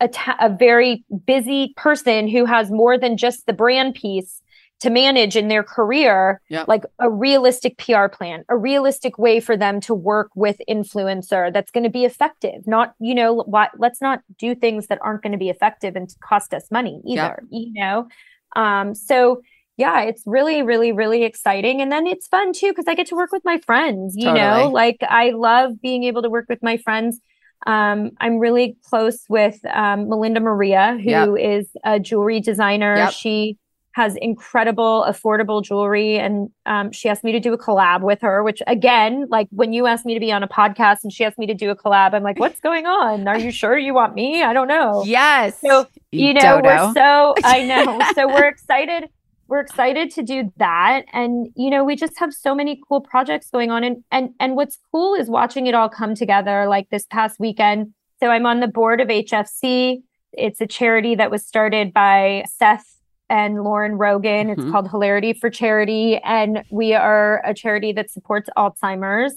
[0.00, 4.42] a, ta- a very busy person who has more than just the brand piece
[4.80, 6.68] to manage in their career yep.
[6.68, 11.70] like a realistic PR plan, a realistic way for them to work with influencer that's
[11.70, 12.66] going to be effective.
[12.66, 16.08] Not, you know, why, let's not do things that aren't going to be effective and
[16.20, 17.42] cost us money either, yep.
[17.50, 18.08] you know.
[18.56, 19.42] Um so
[19.76, 23.16] yeah, it's really really really exciting and then it's fun too because I get to
[23.16, 24.40] work with my friends, you totally.
[24.40, 24.70] know.
[24.70, 27.20] Like I love being able to work with my friends
[27.66, 31.28] Um, I'm really close with um, Melinda Maria, who Yep.
[31.38, 33.10] is a jewelry designer.
[33.10, 33.58] She
[33.98, 38.44] has incredible, affordable jewelry, and um, she asked me to do a collab with her.
[38.44, 41.36] Which, again, like when you asked me to be on a podcast and she asked
[41.36, 43.26] me to do a collab, I'm like, "What's going on?
[43.26, 44.44] Are you sure you want me?
[44.44, 45.60] I don't know." Yes.
[45.60, 46.62] So you know, dodo.
[46.62, 48.00] we're so I know.
[48.14, 49.10] so we're excited.
[49.48, 51.02] We're excited to do that.
[51.12, 53.82] And you know, we just have so many cool projects going on.
[53.82, 57.94] And and and what's cool is watching it all come together like this past weekend.
[58.20, 60.02] So I'm on the board of HFC.
[60.32, 62.97] It's a charity that was started by Seth
[63.30, 64.50] and Lauren Rogen.
[64.50, 64.72] It's Mhm.
[64.72, 66.18] called Hilarity for Charity.
[66.18, 69.34] And we are a charity that supports Alzheimer's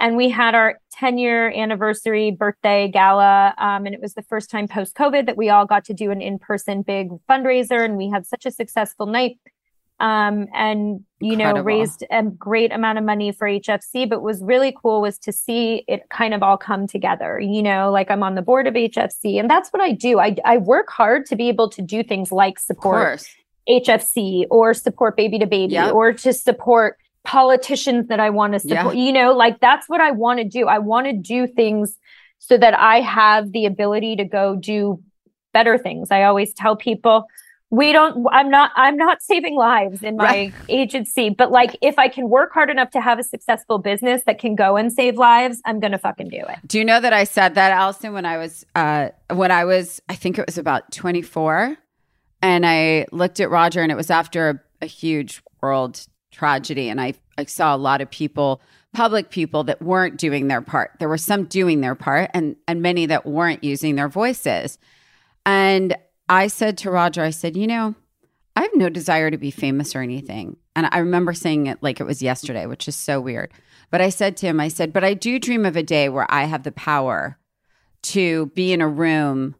[0.00, 4.50] and we had our 10 year anniversary birthday gala um, and it was the first
[4.50, 8.10] time post covid that we all got to do an in-person big fundraiser and we
[8.10, 9.38] had such a successful night
[10.00, 11.64] um, and you know Incredible.
[11.64, 15.84] raised a great amount of money for hfc but was really cool was to see
[15.88, 19.38] it kind of all come together you know like i'm on the board of hfc
[19.38, 22.32] and that's what i do i, I work hard to be able to do things
[22.32, 23.24] like support.
[23.68, 25.94] HFC or support baby to baby Yep.
[25.94, 28.96] or to support politicians that I want to support.
[28.96, 30.66] You know, like that's what I want to do.
[30.66, 31.96] I want to do things
[32.38, 35.00] so that I have the ability to go do
[35.52, 36.10] better things.
[36.10, 37.26] I always tell people
[37.72, 40.54] we don't I'm not I'm not saving lives in my Right.
[40.68, 44.38] agency, but like if I can work hard enough to have a successful business that
[44.38, 46.58] can go and save lives, I'm to fucking do it.
[46.66, 50.02] Do you know that I said that, Allison, when I was uh when I was
[50.08, 51.78] I think it was about 24
[52.42, 57.00] and I looked at Roger and it was after a, a huge world tragedy and
[57.00, 58.60] I I saw a lot of people
[58.92, 60.90] public people that weren't doing their part.
[60.98, 64.78] There were some doing their part and and many that weren't using their voices.
[65.46, 65.96] And
[66.32, 67.94] I said to Roger I said, "You know,
[68.56, 72.00] I have no desire to be famous or anything." And I remember saying it like
[72.00, 73.52] it was yesterday, which is so weird.
[73.90, 76.26] But I said to him, I said, "But I do dream of a day where
[76.30, 77.38] I have the power
[78.02, 79.54] to be in a room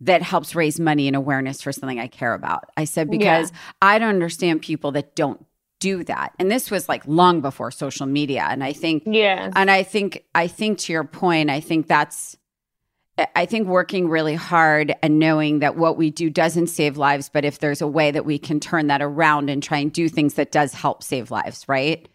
[0.00, 2.64] that helps raise money and awareness for something I care about.
[2.76, 5.44] I said, because I don't understand people that don't
[5.78, 6.32] do that.
[6.38, 8.46] And this was like long before social media.
[8.48, 9.50] And I think, Yeah.
[9.54, 12.36] and I think, I think to your point, I think that's,
[13.36, 17.44] I think working really hard and knowing that what we do doesn't save lives, but
[17.44, 20.34] if there's a way that we can turn that around and try and do things
[20.34, 22.08] that does help save lives, right?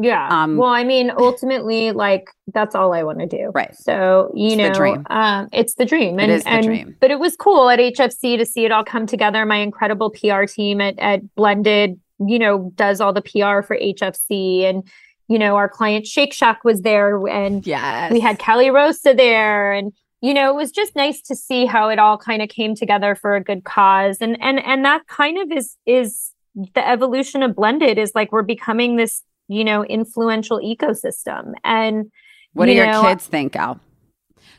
[0.00, 0.26] Yeah.
[0.28, 3.52] Um, well, I mean, ultimately, like that's all I want to do.
[3.54, 3.74] Right.
[3.76, 6.96] So you It's know, um, it's the dream, It and is the and dream.
[7.00, 9.46] but it was cool at HFC to see it all come together.
[9.46, 14.62] My incredible PR team at at Blended, you know, does all the PR for HFC,
[14.68, 14.82] and
[15.28, 18.10] you know, our client Shake Shack was there, and Yes.
[18.12, 21.88] we had Kelly Rosa there, and you know, it was just nice to see how
[21.88, 25.38] it all kind of came together for a good cause, and and and that kind
[25.38, 26.32] of is is
[26.74, 32.10] the evolution of Blended is like we're becoming this you know influential ecosystem and
[32.52, 33.80] what do you your know, kids think, Al?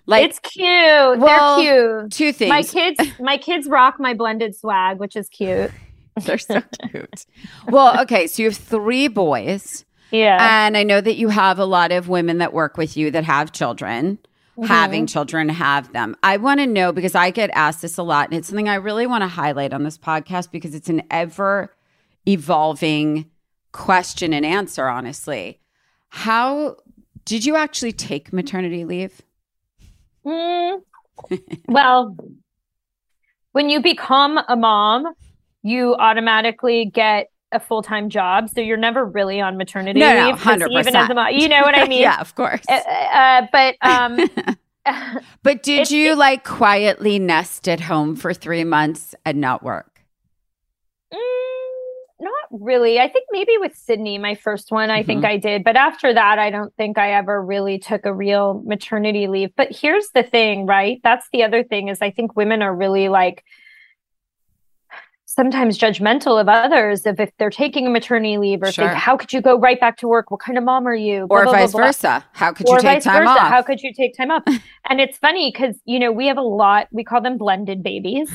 [0.05, 2.49] Like it's cute well, they're cute two things.
[2.49, 5.71] my kids my kids rock my blended swag which is cute
[6.21, 7.25] They're so cute.
[7.67, 11.65] well, okay, so you have three boys, yeah and I know that you have a
[11.65, 14.19] lot of women that work with you that have children.
[14.57, 14.67] Mm-hmm.
[14.67, 16.15] Having children, have them.
[16.23, 18.75] I want to know because I get asked this a lot, and it's something I
[18.75, 21.75] really want to highlight on this podcast because it's an ever
[22.25, 23.29] evolving
[23.73, 25.59] question and answer, honestly.
[26.07, 26.77] How
[27.25, 29.21] did you actually take maternity leave?
[30.25, 30.81] Mm,
[31.67, 32.15] well
[33.51, 35.13] when you become a mom
[35.61, 40.37] you automatically get a full-time job so you're never really on maternity No, no, leave
[40.39, 42.61] 'cause even as a mom you know what i mean yeah, of course.
[42.69, 44.19] Uh, uh, but um
[45.43, 49.63] but did it's- you it- like quietly nest at home for three months and not
[49.63, 50.01] work?
[51.13, 51.17] Mm,
[52.19, 52.99] not really.
[52.99, 55.27] I think maybe with Sydney, my first one, I think Mhm.
[55.27, 55.63] I did.
[55.63, 59.49] But after that, I don't think I ever really took a real maternity leave.
[59.55, 60.99] But here's the thing, right?
[61.03, 63.43] That's the other thing is I think women are really like
[65.35, 68.87] sometimes judgmental of others if, if they're taking a maternity leave or Sure.
[68.87, 70.31] think, how could you go right back to work?
[70.31, 71.27] What kind of mom are you?
[71.27, 71.85] Blah, Or blah, vice blah.
[71.87, 72.25] versa.
[72.33, 73.29] How could or you take time versa.
[73.31, 73.47] off?
[73.49, 74.43] How could you take time off?
[74.89, 76.87] and it's funny because you know we have a lot.
[76.91, 78.31] We call them blended babies.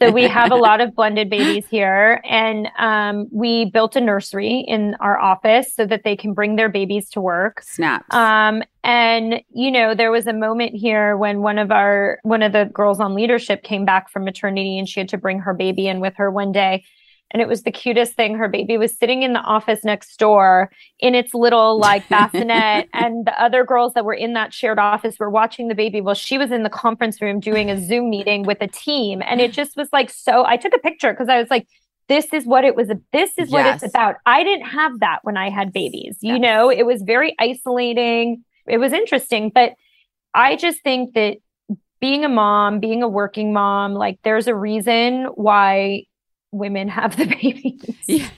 [0.00, 4.64] so we have a lot of blended babies here, and um, we built a nursery
[4.68, 7.62] in our office so that they can bring their babies to work.
[7.62, 8.14] Snaps.
[8.14, 12.52] Um, and you know, there was a moment here when one of our one of
[12.52, 15.88] the girls on leadership came back from maternity, and she had to bring her baby
[15.88, 16.84] in with her one day.
[17.32, 18.36] And it was the cutest thing.
[18.36, 20.70] Her baby was sitting in the office next door
[21.00, 22.88] in its little like bassinet.
[22.94, 26.14] and the other girls that were in that shared office were watching the baby while
[26.14, 29.20] she was in the conference room doing a Zoom meeting with a team.
[29.26, 31.66] And it just was like so I took a picture because I was like,
[32.08, 32.86] this is what it was.
[33.12, 33.82] This is what Yes.
[33.82, 34.14] it's about.
[34.24, 36.18] I didn't have that when I had babies.
[36.22, 36.40] You Yes.
[36.40, 38.44] know, it was very isolating.
[38.68, 39.74] It was interesting, but
[40.34, 41.38] I just think that
[42.00, 46.04] being a mom, being a working mom, like there's a reason why
[46.52, 47.82] women have the babies.
[48.06, 48.28] Yeah.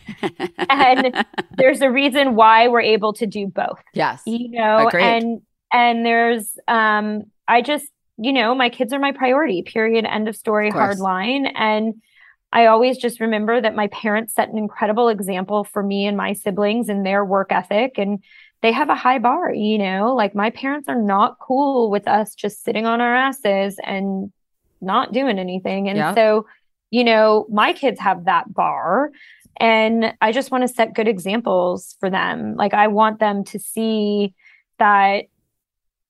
[0.69, 1.27] and
[1.57, 3.81] there's a reason why we're able to do both.
[3.95, 4.23] Yes.
[4.27, 5.05] You know, Agreed.
[5.05, 5.41] and
[5.73, 9.63] and there's um I just, you know, my kids are my priority.
[9.63, 10.05] Period.
[10.05, 11.47] End of story, hard line.
[11.47, 11.95] And
[12.53, 16.33] I always just remember that my parents set an incredible example for me and my
[16.33, 18.23] siblings and their work ethic and
[18.63, 22.35] they have a high bar, you know, like my parents are not cool with us
[22.35, 24.33] just sitting on our asses and
[24.81, 25.89] not doing anything.
[25.89, 26.15] And yeah.
[26.15, 26.47] so,
[26.91, 29.11] you know, my kids have that bar.
[29.61, 32.55] And I just want to set good examples for them.
[32.55, 34.35] Like, I want them to see
[34.79, 35.25] that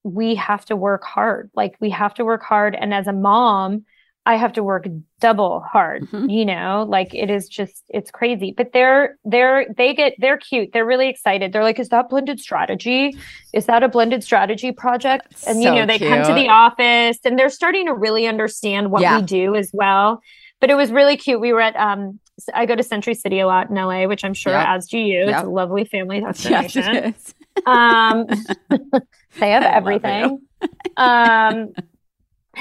[0.03, 1.51] we have to work hard.
[1.55, 2.75] Like, we have to work hard.
[2.75, 3.85] And as a mom,
[4.29, 4.87] I have to work
[5.21, 6.29] double hard, mm-hmm.
[6.29, 8.53] you know, like it is just, it's crazy.
[8.55, 10.75] But they're, they're, they get, they're cute.
[10.75, 11.55] They're really excited.
[11.55, 13.17] They're like, is that blended strategy?
[13.55, 15.35] Is that a blended strategy project?
[15.47, 16.11] And, so you know, they cute.
[16.11, 19.17] come to the office and they're starting to really understand what yeah.
[19.17, 20.21] we do as well.
[20.61, 21.41] But it was really cute.
[21.41, 22.21] We were at, um,
[22.53, 24.67] I go to Century City a lot in LA, which I'm sure yep.
[24.69, 25.21] as do you.
[25.21, 25.29] Yep.
[25.29, 26.83] It's a lovely family destination.
[27.17, 27.35] Yes,
[27.67, 28.27] um,
[29.41, 30.47] they have everything.
[30.99, 31.73] um,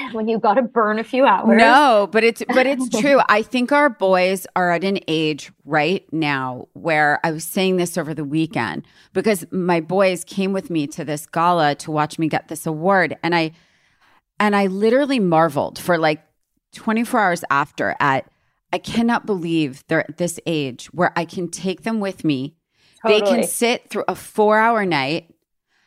[0.12, 1.56] when you've got to burn a few hours.
[1.56, 3.20] No, but it's but it's true.
[3.28, 7.98] I think our boys are at an age right now where I was saying this
[7.98, 12.28] over the weekend because my boys came with me to this gala to watch me
[12.28, 13.52] get this award and I
[14.40, 16.22] and I literally marveled for like
[16.74, 18.30] 24 hours after at
[18.72, 22.54] I cannot believe they're at this age where I can take them with me.
[23.02, 23.20] Totally.
[23.20, 25.34] They can sit through a 4-hour night,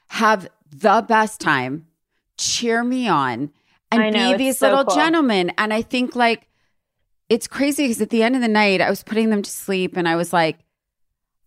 [0.08, 1.86] have the best time,
[2.38, 3.52] cheer me on
[3.92, 4.96] and know, be these so little cool.
[4.96, 5.52] gentlemen.
[5.58, 6.48] And I think like
[7.30, 9.98] it's crazy because at the end of the night, I was putting them to sleep
[9.98, 10.60] and I was like,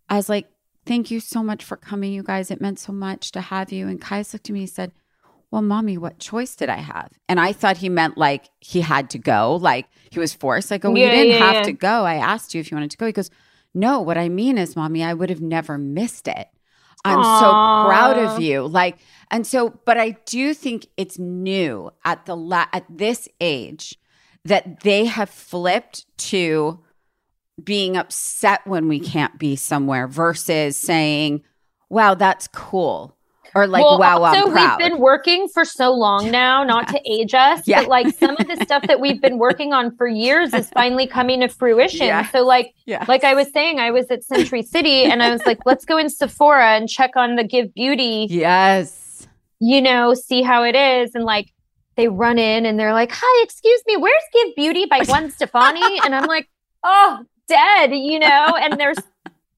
[0.09, 0.47] I was like,
[0.85, 2.51] thank you so much for coming, you guys.
[2.51, 3.87] It meant so much to have you.
[3.87, 4.91] And Kaius looked at me and said,
[5.51, 7.11] well, mommy, what choice did I have?
[7.29, 10.69] And I thought he meant like he had to go, like he was forced.
[10.69, 11.63] Like, oh, well, yeah, you didn't yeah, have yeah.
[11.63, 12.03] to go.
[12.03, 13.05] I asked you if you wanted to go.
[13.05, 13.29] He goes,
[13.73, 16.47] no, what I mean is, mommy, I would have never missed it.
[17.05, 17.39] I'm Aww.
[17.39, 17.49] so
[17.87, 18.67] proud of you.
[18.67, 18.97] Like,
[19.31, 23.97] and so, but I do think it's new at the la- at this age
[24.43, 26.79] that they have flipped to
[27.63, 31.43] being upset when we can't be somewhere versus saying,
[31.89, 33.14] "Wow, that's cool."
[33.55, 34.79] Or like well, wow also, I'm proud.
[34.79, 37.81] we've been working for so long now not to age us yeah.
[37.81, 41.07] but like some of the stuff that we've been working on for years is finally
[41.07, 42.29] coming to fruition yeah.
[42.31, 42.73] so like
[43.07, 45.97] like i was saying i was at century city and i was like let's go
[45.97, 49.25] in sephora and check on the GXVE beauty yes
[49.59, 51.53] you know see how it is and like
[51.95, 55.99] they run in and they're like hi excuse me where's GXVE beauty by gwen stefani
[56.03, 56.49] and i'm like
[56.83, 58.97] oh dead you know and there's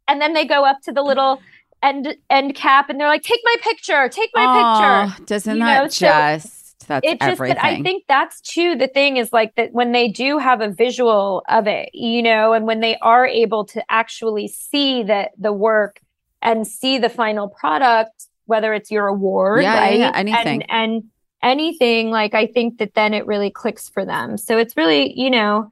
[0.08, 1.42] and then they go up to the little
[1.84, 5.64] end end cap and they're like take my picture take my oh, picture doesn't you
[5.64, 5.88] that know?
[5.88, 7.58] just so that's it just everything.
[7.60, 11.44] i think that's too the thing is like that when they do have a visual
[11.50, 16.00] of it you know and when they are able to actually see that the work
[16.42, 21.04] and see the final product whether it's your award yeah, right yeah, anything and, and
[21.44, 25.30] anything like i think that then it really clicks for them so it's really you
[25.30, 25.72] know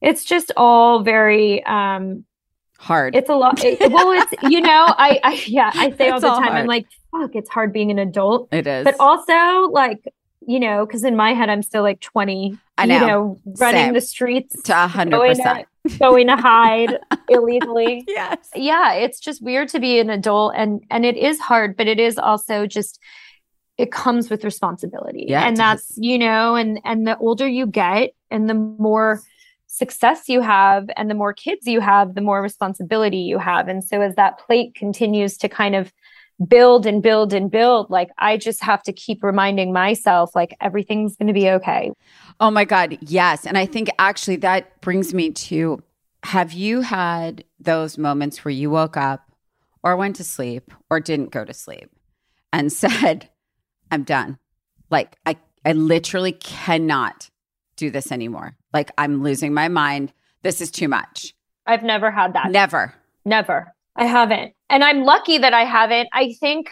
[0.00, 2.24] it's just all very um
[2.80, 3.14] hard.
[3.14, 3.62] It's a lot.
[3.62, 6.42] It, well, it's you know, I, I yeah, I say all the time.
[6.42, 6.58] Hard.
[6.58, 8.48] I'm like, fuck, it's hard being an adult.
[8.52, 10.02] It is, but also like
[10.46, 12.58] you know, because in my head I'm still like 20.
[12.78, 13.94] I know, you know running Same.
[13.94, 15.66] the streets to hundred percent.
[15.98, 18.04] Going to hide illegally.
[18.06, 18.38] Yes.
[18.54, 22.00] Yeah, it's just weird to be an adult, and and it is hard, but it
[22.00, 22.98] is also just
[23.78, 25.26] it comes with responsibility.
[25.28, 29.20] Yeah, and that's you know, and and the older you get, and the more
[29.80, 33.66] success you have and the more kids you have, the more responsibility you have.
[33.66, 35.90] And so as that plate continues to kind of
[36.46, 41.16] build and build and build, like I just have to keep reminding myself, like everything's
[41.16, 41.92] going to be okay.
[42.40, 42.98] Oh my God.
[43.00, 43.46] Yes.
[43.46, 45.82] And I think actually that brings me to
[46.24, 49.30] have you had those moments where you woke up
[49.82, 51.88] or went to sleep or didn't go to sleep
[52.52, 53.30] and said,
[53.90, 54.36] I'm done?
[54.90, 57.30] Like, I, I literally cannot
[57.76, 58.56] do this anymore.
[58.72, 60.12] Like I'm losing my mind.
[60.42, 61.34] This is too much.
[61.66, 62.50] I've never had that.
[62.50, 62.94] Never.
[63.24, 63.74] Never.
[63.96, 64.54] I haven't.
[64.68, 66.08] And I'm lucky that I haven't.
[66.12, 66.70] I think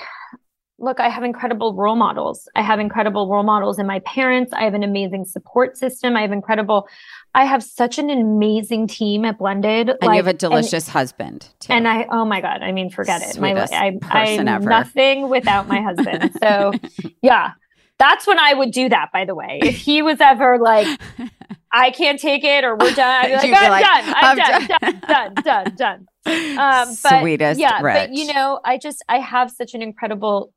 [0.78, 2.49] look, I have incredible role models.
[2.55, 4.53] I have incredible role models in my parents.
[4.53, 6.16] I have an amazing support system.
[6.16, 6.88] I have incredible,
[7.34, 9.90] I have such an amazing team at Blended.
[9.90, 11.49] And like, you have a delicious and, husband.
[11.61, 11.72] Too.
[11.72, 13.40] And I, oh my God, I mean, forget it.
[13.40, 14.68] My, I, I'm ever.
[14.68, 16.32] nothing without my husband.
[16.40, 16.72] So
[17.22, 17.53] yeah,
[17.99, 19.59] that's when I would do that, by the way.
[19.62, 20.86] If he was ever like,
[21.70, 24.14] I can't take it or we're done, I'd be like, I'm, like, done.
[24.16, 26.06] I'm, I'm done, done, done, done, done,
[26.58, 27.94] Um, but, Sweetest yeah, Rich.
[27.94, 30.52] but you know, I just, I have such an incredible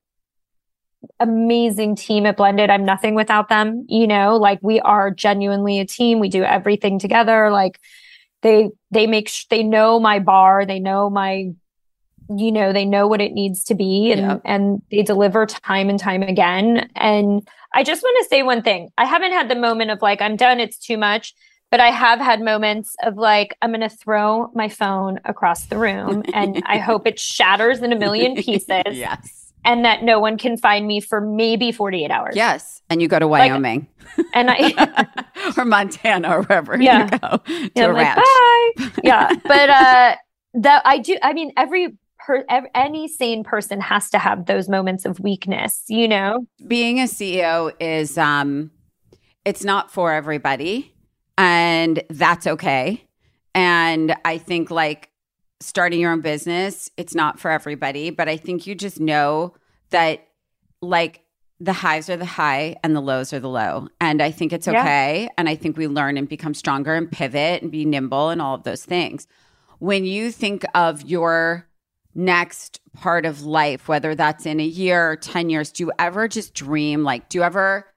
[1.19, 2.69] amazing team at Blended.
[2.69, 3.85] I'm nothing without them.
[3.87, 6.19] You know, like we are genuinely a team.
[6.19, 7.49] We do everything together.
[7.51, 7.79] Like
[8.41, 10.65] they they make sh- they know my bar.
[10.65, 11.51] They know my
[12.29, 14.41] you know they know what it needs to be and yep.
[14.45, 18.89] and they deliver time and time again and i just want to say one thing
[18.97, 21.33] i haven't had the moment of like i'm done it's too much
[21.69, 25.77] but i have had moments of like i'm going to throw my phone across the
[25.77, 30.37] room and i hope it shatters in a million pieces yes and that no one
[30.37, 32.35] can find me for maybe 48 hours.
[32.35, 32.81] Yes.
[32.89, 33.87] And you go to Wyoming.
[34.17, 35.15] Like, and I
[35.57, 37.03] or Montana or wherever yeah.
[37.03, 37.37] you go.
[37.37, 39.01] To yeah, a like, Bye.
[39.03, 39.33] yeah.
[39.43, 40.15] But uh
[40.55, 41.97] that I do I mean every
[42.31, 46.45] per, any sane person has to have those moments of weakness, you know?
[46.67, 48.71] Being a CEO is um
[49.43, 50.93] it's not for everybody
[51.37, 53.03] and that's okay.
[53.53, 55.09] And I think like
[55.59, 59.53] starting your own business, it's not for everybody, but I think you just know
[59.89, 60.27] that
[60.81, 61.23] like
[61.59, 63.87] the highs are the high and the lows are the low.
[63.99, 65.23] And I think it's okay.
[65.23, 65.29] Yeah.
[65.37, 68.55] And I think we learn and become stronger and pivot and be nimble and all
[68.55, 69.27] of those things.
[69.77, 71.67] When you think of your
[72.13, 76.27] next part of life, whether that's in a year or 10 years, do you ever
[76.27, 77.03] just dream?
[77.03, 77.87] Like, do you ever?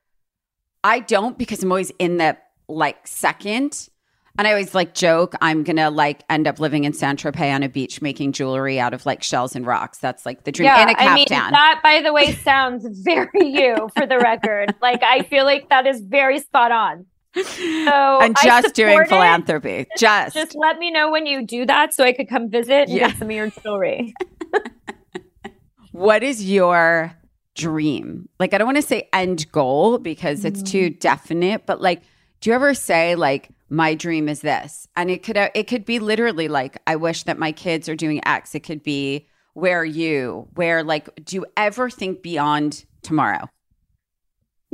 [0.82, 2.36] I don't because I'm always in the
[2.68, 3.88] like second
[4.36, 7.68] and I always like joke, I'm gonna like end up living in Saint-Tropez on a
[7.68, 9.98] beach making jewelry out of like shells and rocks.
[9.98, 10.66] That's like the dream.
[10.66, 14.74] Yeah, in a I mean, that by the way sounds very you for the record.
[14.82, 17.06] like I feel like that is very spot on.
[17.84, 19.08] So and just doing it.
[19.08, 19.86] philanthropy.
[19.98, 22.90] Just just let me know when you do that so I could come visit and
[22.90, 23.08] yeah.
[23.08, 24.14] get some of your jewelry.
[25.92, 27.12] what is your
[27.54, 28.28] dream?
[28.38, 30.66] Like I don't want to say end goal because it's mm.
[30.66, 32.02] too definite, but like
[32.44, 35.98] do you ever say like my dream is this and it could it could be
[35.98, 39.84] literally like i wish that my kids are doing x it could be where are
[39.84, 43.48] you where like do you ever think beyond tomorrow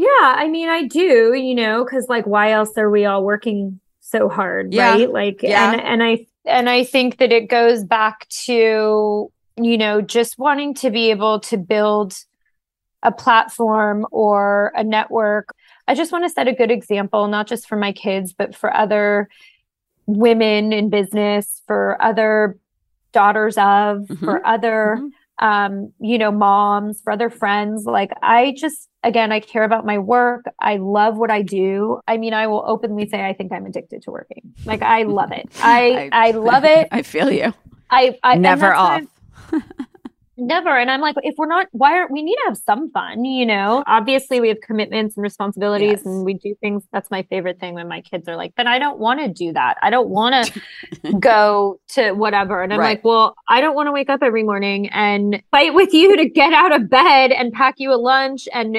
[0.01, 3.81] yeah i mean i do you know because like why else are we all working
[4.01, 4.91] so hard yeah.
[4.91, 5.73] right like yeah.
[5.73, 10.75] and and i and i think that it goes back to you know just wanting
[10.75, 12.15] to be able to build
[13.03, 15.55] a platform or a network
[15.91, 18.73] I just want to set a good example, not just for my kids, but for
[18.73, 19.29] other
[20.07, 22.57] women in business, for other
[23.11, 24.25] daughters of, mm-hmm.
[24.25, 25.45] for other, mm-hmm.
[25.45, 27.87] um, you know, moms, for other friends.
[27.87, 30.45] Like, I just, again, I care about my work.
[30.59, 32.01] I love what I do.
[32.07, 34.55] I mean, I will openly say I think I'm addicted to working.
[34.65, 35.49] Like, I love it.
[35.63, 36.89] I, I, I love it.
[36.93, 37.53] I feel you.
[37.91, 39.03] I, I never off.
[40.41, 40.71] Never.
[40.71, 43.45] And I'm like, if we're not, why are we need to have some fun, you
[43.45, 43.85] know?
[43.87, 46.07] Obviously, we have commitments and responsibilities yes.
[46.07, 46.83] and we do things.
[46.93, 49.53] That's my favorite thing when my kids are like, but I don't want to do
[49.53, 49.77] that.
[49.83, 50.51] I don't want
[51.03, 52.63] to go to whatever.
[52.63, 52.97] And I'm right.
[52.97, 56.27] like, well, I don't want to wake up every morning and fight with you to
[56.27, 58.79] get out of bed and pack you a lunch and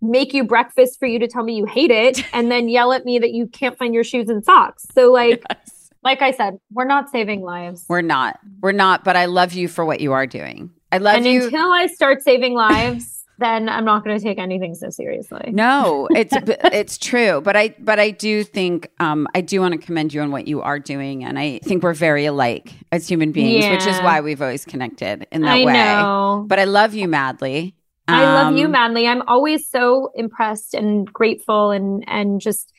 [0.00, 3.04] make you breakfast for you to tell me you hate it and then yell at
[3.04, 4.86] me that you can't find your shoes and socks.
[4.94, 5.90] So, like, yes.
[6.04, 7.86] like I said, we're not saving lives.
[7.88, 8.38] We're not.
[8.60, 9.02] We're not.
[9.02, 10.70] But I love you for what you are doing.
[10.92, 11.18] I love you.
[11.18, 11.44] and you.
[11.44, 15.50] until I start saving lives, then I'm not going to take anything so seriously.
[15.52, 19.84] No, it's it's true, but I but I do think um, I do want to
[19.84, 23.32] commend you on what you are doing, and I think we're very alike as human
[23.32, 23.72] beings, yeah.
[23.72, 25.72] which is why we've always connected in that I way.
[25.72, 26.44] Know.
[26.46, 27.74] But I love you madly.
[28.08, 29.06] Um, I love you um, madly.
[29.06, 32.72] I'm always so impressed and grateful, and and just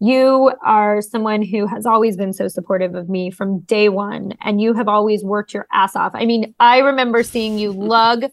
[0.00, 4.60] you are someone who has always been so supportive of me from day one, and
[4.60, 6.12] you have always worked your ass off.
[6.14, 8.24] I mean, I remember seeing you lug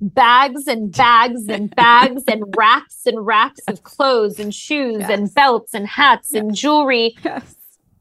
[0.00, 5.10] bags and bags and bags and racks and racks of clothes and shoes yes.
[5.10, 6.42] and belts and hats yes.
[6.42, 7.54] and jewelry yes.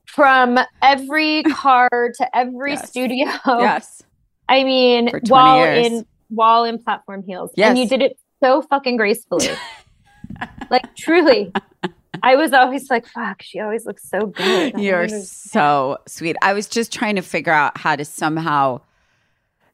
[0.05, 3.28] from every car to every studio.
[3.45, 4.03] Yes.
[4.49, 5.88] I mean, while years.
[5.88, 7.51] in while in platform heels.
[7.55, 7.69] Yes.
[7.69, 9.49] And you did it so fucking gracefully.
[10.69, 11.53] like truly.
[12.24, 14.74] I was always like, fuck, she always looks so good.
[14.80, 16.38] You're so sweet.
[16.41, 18.80] I was just trying to figure out how to somehow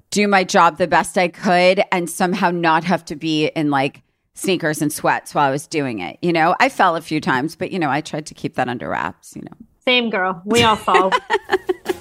[0.10, 4.02] do my job the best I could and somehow not have to be in like
[4.34, 6.18] sneakers and sweats while I was doing it.
[6.24, 8.68] You know, I fell a few times, but you know, I tried to keep that
[8.68, 9.56] under wraps, you know.
[9.86, 10.42] Same girl.
[10.44, 11.12] We all fall.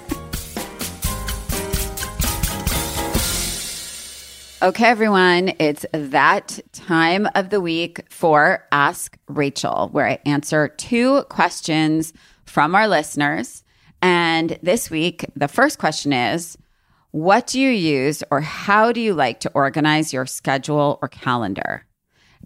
[4.60, 11.22] Okay, everyone, it's that time of the week for Ask Rachel, where I answer two
[11.28, 12.12] questions
[12.44, 13.62] from our listeners.
[14.02, 16.58] And this week, the first question is
[17.12, 21.86] What do you use or how do you like to organize your schedule or calendar?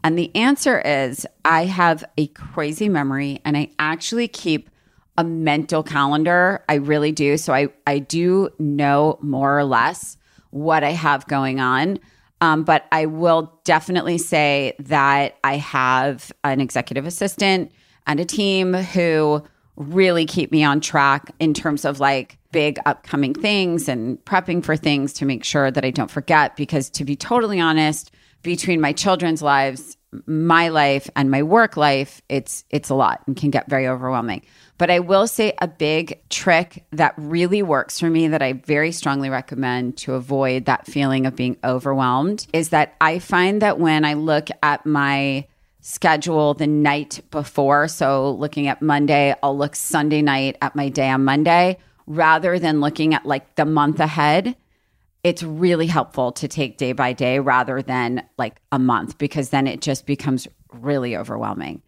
[0.05, 4.69] And the answer is I have a crazy memory and I actually keep
[5.17, 6.63] a mental calendar.
[6.69, 7.39] I really do.
[7.39, 10.19] So I, I do know more or less
[10.53, 11.99] what I have going on.
[12.41, 17.73] Um, but I will definitely say that I have an executive assistant
[18.07, 19.43] and a team who
[19.77, 24.77] really keep me on track in terms of like big upcoming things and prepping for
[24.77, 26.57] things to make sure that I don't forget.
[26.57, 28.11] Because to be totally honest,
[28.43, 29.97] between my children's lives,
[30.27, 34.43] my life and my work life, it's it's a lot and can get very overwhelming.
[34.79, 38.91] But I will say a big trick that really works for me that I very
[38.91, 44.05] strongly recommend to avoid that feeling of being overwhelmed is that I find that when
[44.05, 45.47] I look at my
[45.81, 51.09] schedule the night before, so looking at Monday, I'll look Sunday night at my day
[51.11, 54.57] on Monday rather than looking at like the month ahead
[55.25, 59.67] it's really helpful to take day by day rather than like a month because then
[59.67, 61.83] it just becomes really overwhelming.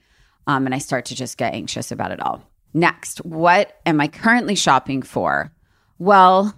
[0.47, 2.43] Um, and I start to just get anxious about it all.
[2.75, 5.53] Next, what am I currently shopping for?
[5.99, 6.55] Well,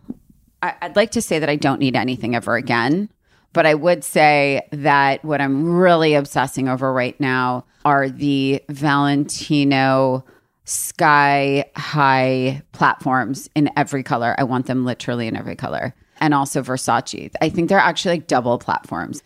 [0.62, 3.10] I'd like to say that I don't need anything ever again,
[3.52, 10.24] but I would say that what I'm really obsessing over right now are the Valentino
[10.64, 14.34] sky high platforms in every color.
[14.38, 15.94] I want them literally in every color.
[16.18, 17.30] And also Versace.
[17.42, 19.22] I think they're actually like double platforms.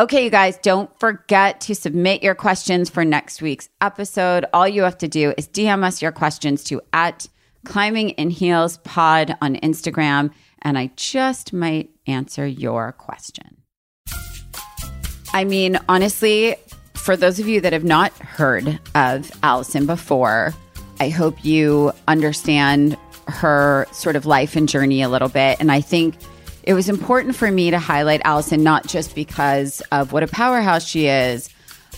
[0.00, 4.46] Okay, you guys, don't forget to submit your questions for next week's episode.
[4.54, 7.28] All you have to do is DM us your questions to at
[7.66, 10.30] climbing in heels pod on Instagram,
[10.62, 13.58] and I just might answer your question.
[15.34, 16.56] I mean, honestly,
[16.94, 20.54] for those of you that have not heard of Allison before,
[21.00, 22.96] I hope you understand
[23.28, 25.58] her sort of life and journey a little bit.
[25.60, 26.16] And I think
[26.62, 30.86] it was important for me to highlight Allison not just because of what a powerhouse
[30.86, 31.50] she is.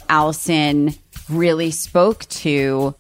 [0.09, 0.95] Allison
[1.29, 2.95] really spoke to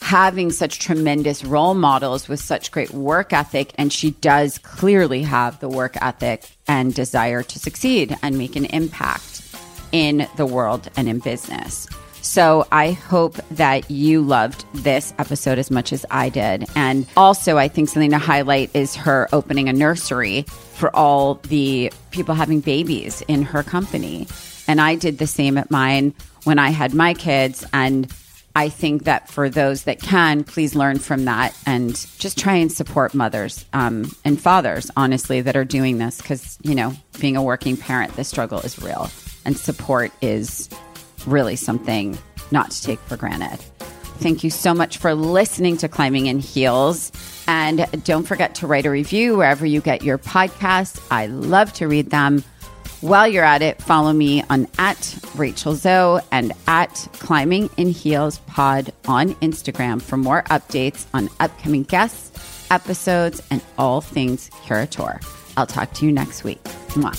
[0.00, 3.72] having such tremendous role models with such great work ethic.
[3.78, 8.64] And she does clearly have the work ethic and desire to succeed and make an
[8.66, 9.42] impact
[9.92, 11.86] in the world and in business.
[12.22, 16.66] So I hope that you loved this episode as much as I did.
[16.76, 20.46] And also, I think something to highlight is her opening a nursery
[20.82, 24.26] for all the people having babies in her company.
[24.66, 26.12] And I did the same at mine
[26.42, 27.64] when I had my kids.
[27.72, 28.12] And
[28.56, 32.72] I think that for those that can, please learn from that and just try and
[32.72, 37.44] support mothers um, and fathers, honestly, that are doing this because, you know, being a
[37.44, 39.08] working parent, the struggle is real
[39.44, 40.68] and support is
[41.28, 42.18] really something
[42.50, 43.64] not to take for granted.
[44.22, 47.10] Thank you so much for listening to Climbing in Heels.
[47.48, 51.04] And don't forget to write a review wherever you get your podcasts.
[51.10, 52.44] I love to read them.
[53.00, 58.38] While you're at it, follow me on at Rachel Zoe and at Climbing in Heels
[58.46, 65.20] Pod on Instagram for more updates on upcoming guests, episodes, and all things Curateur.
[65.56, 66.62] I'll talk to you next week.
[66.94, 67.18] Mwah.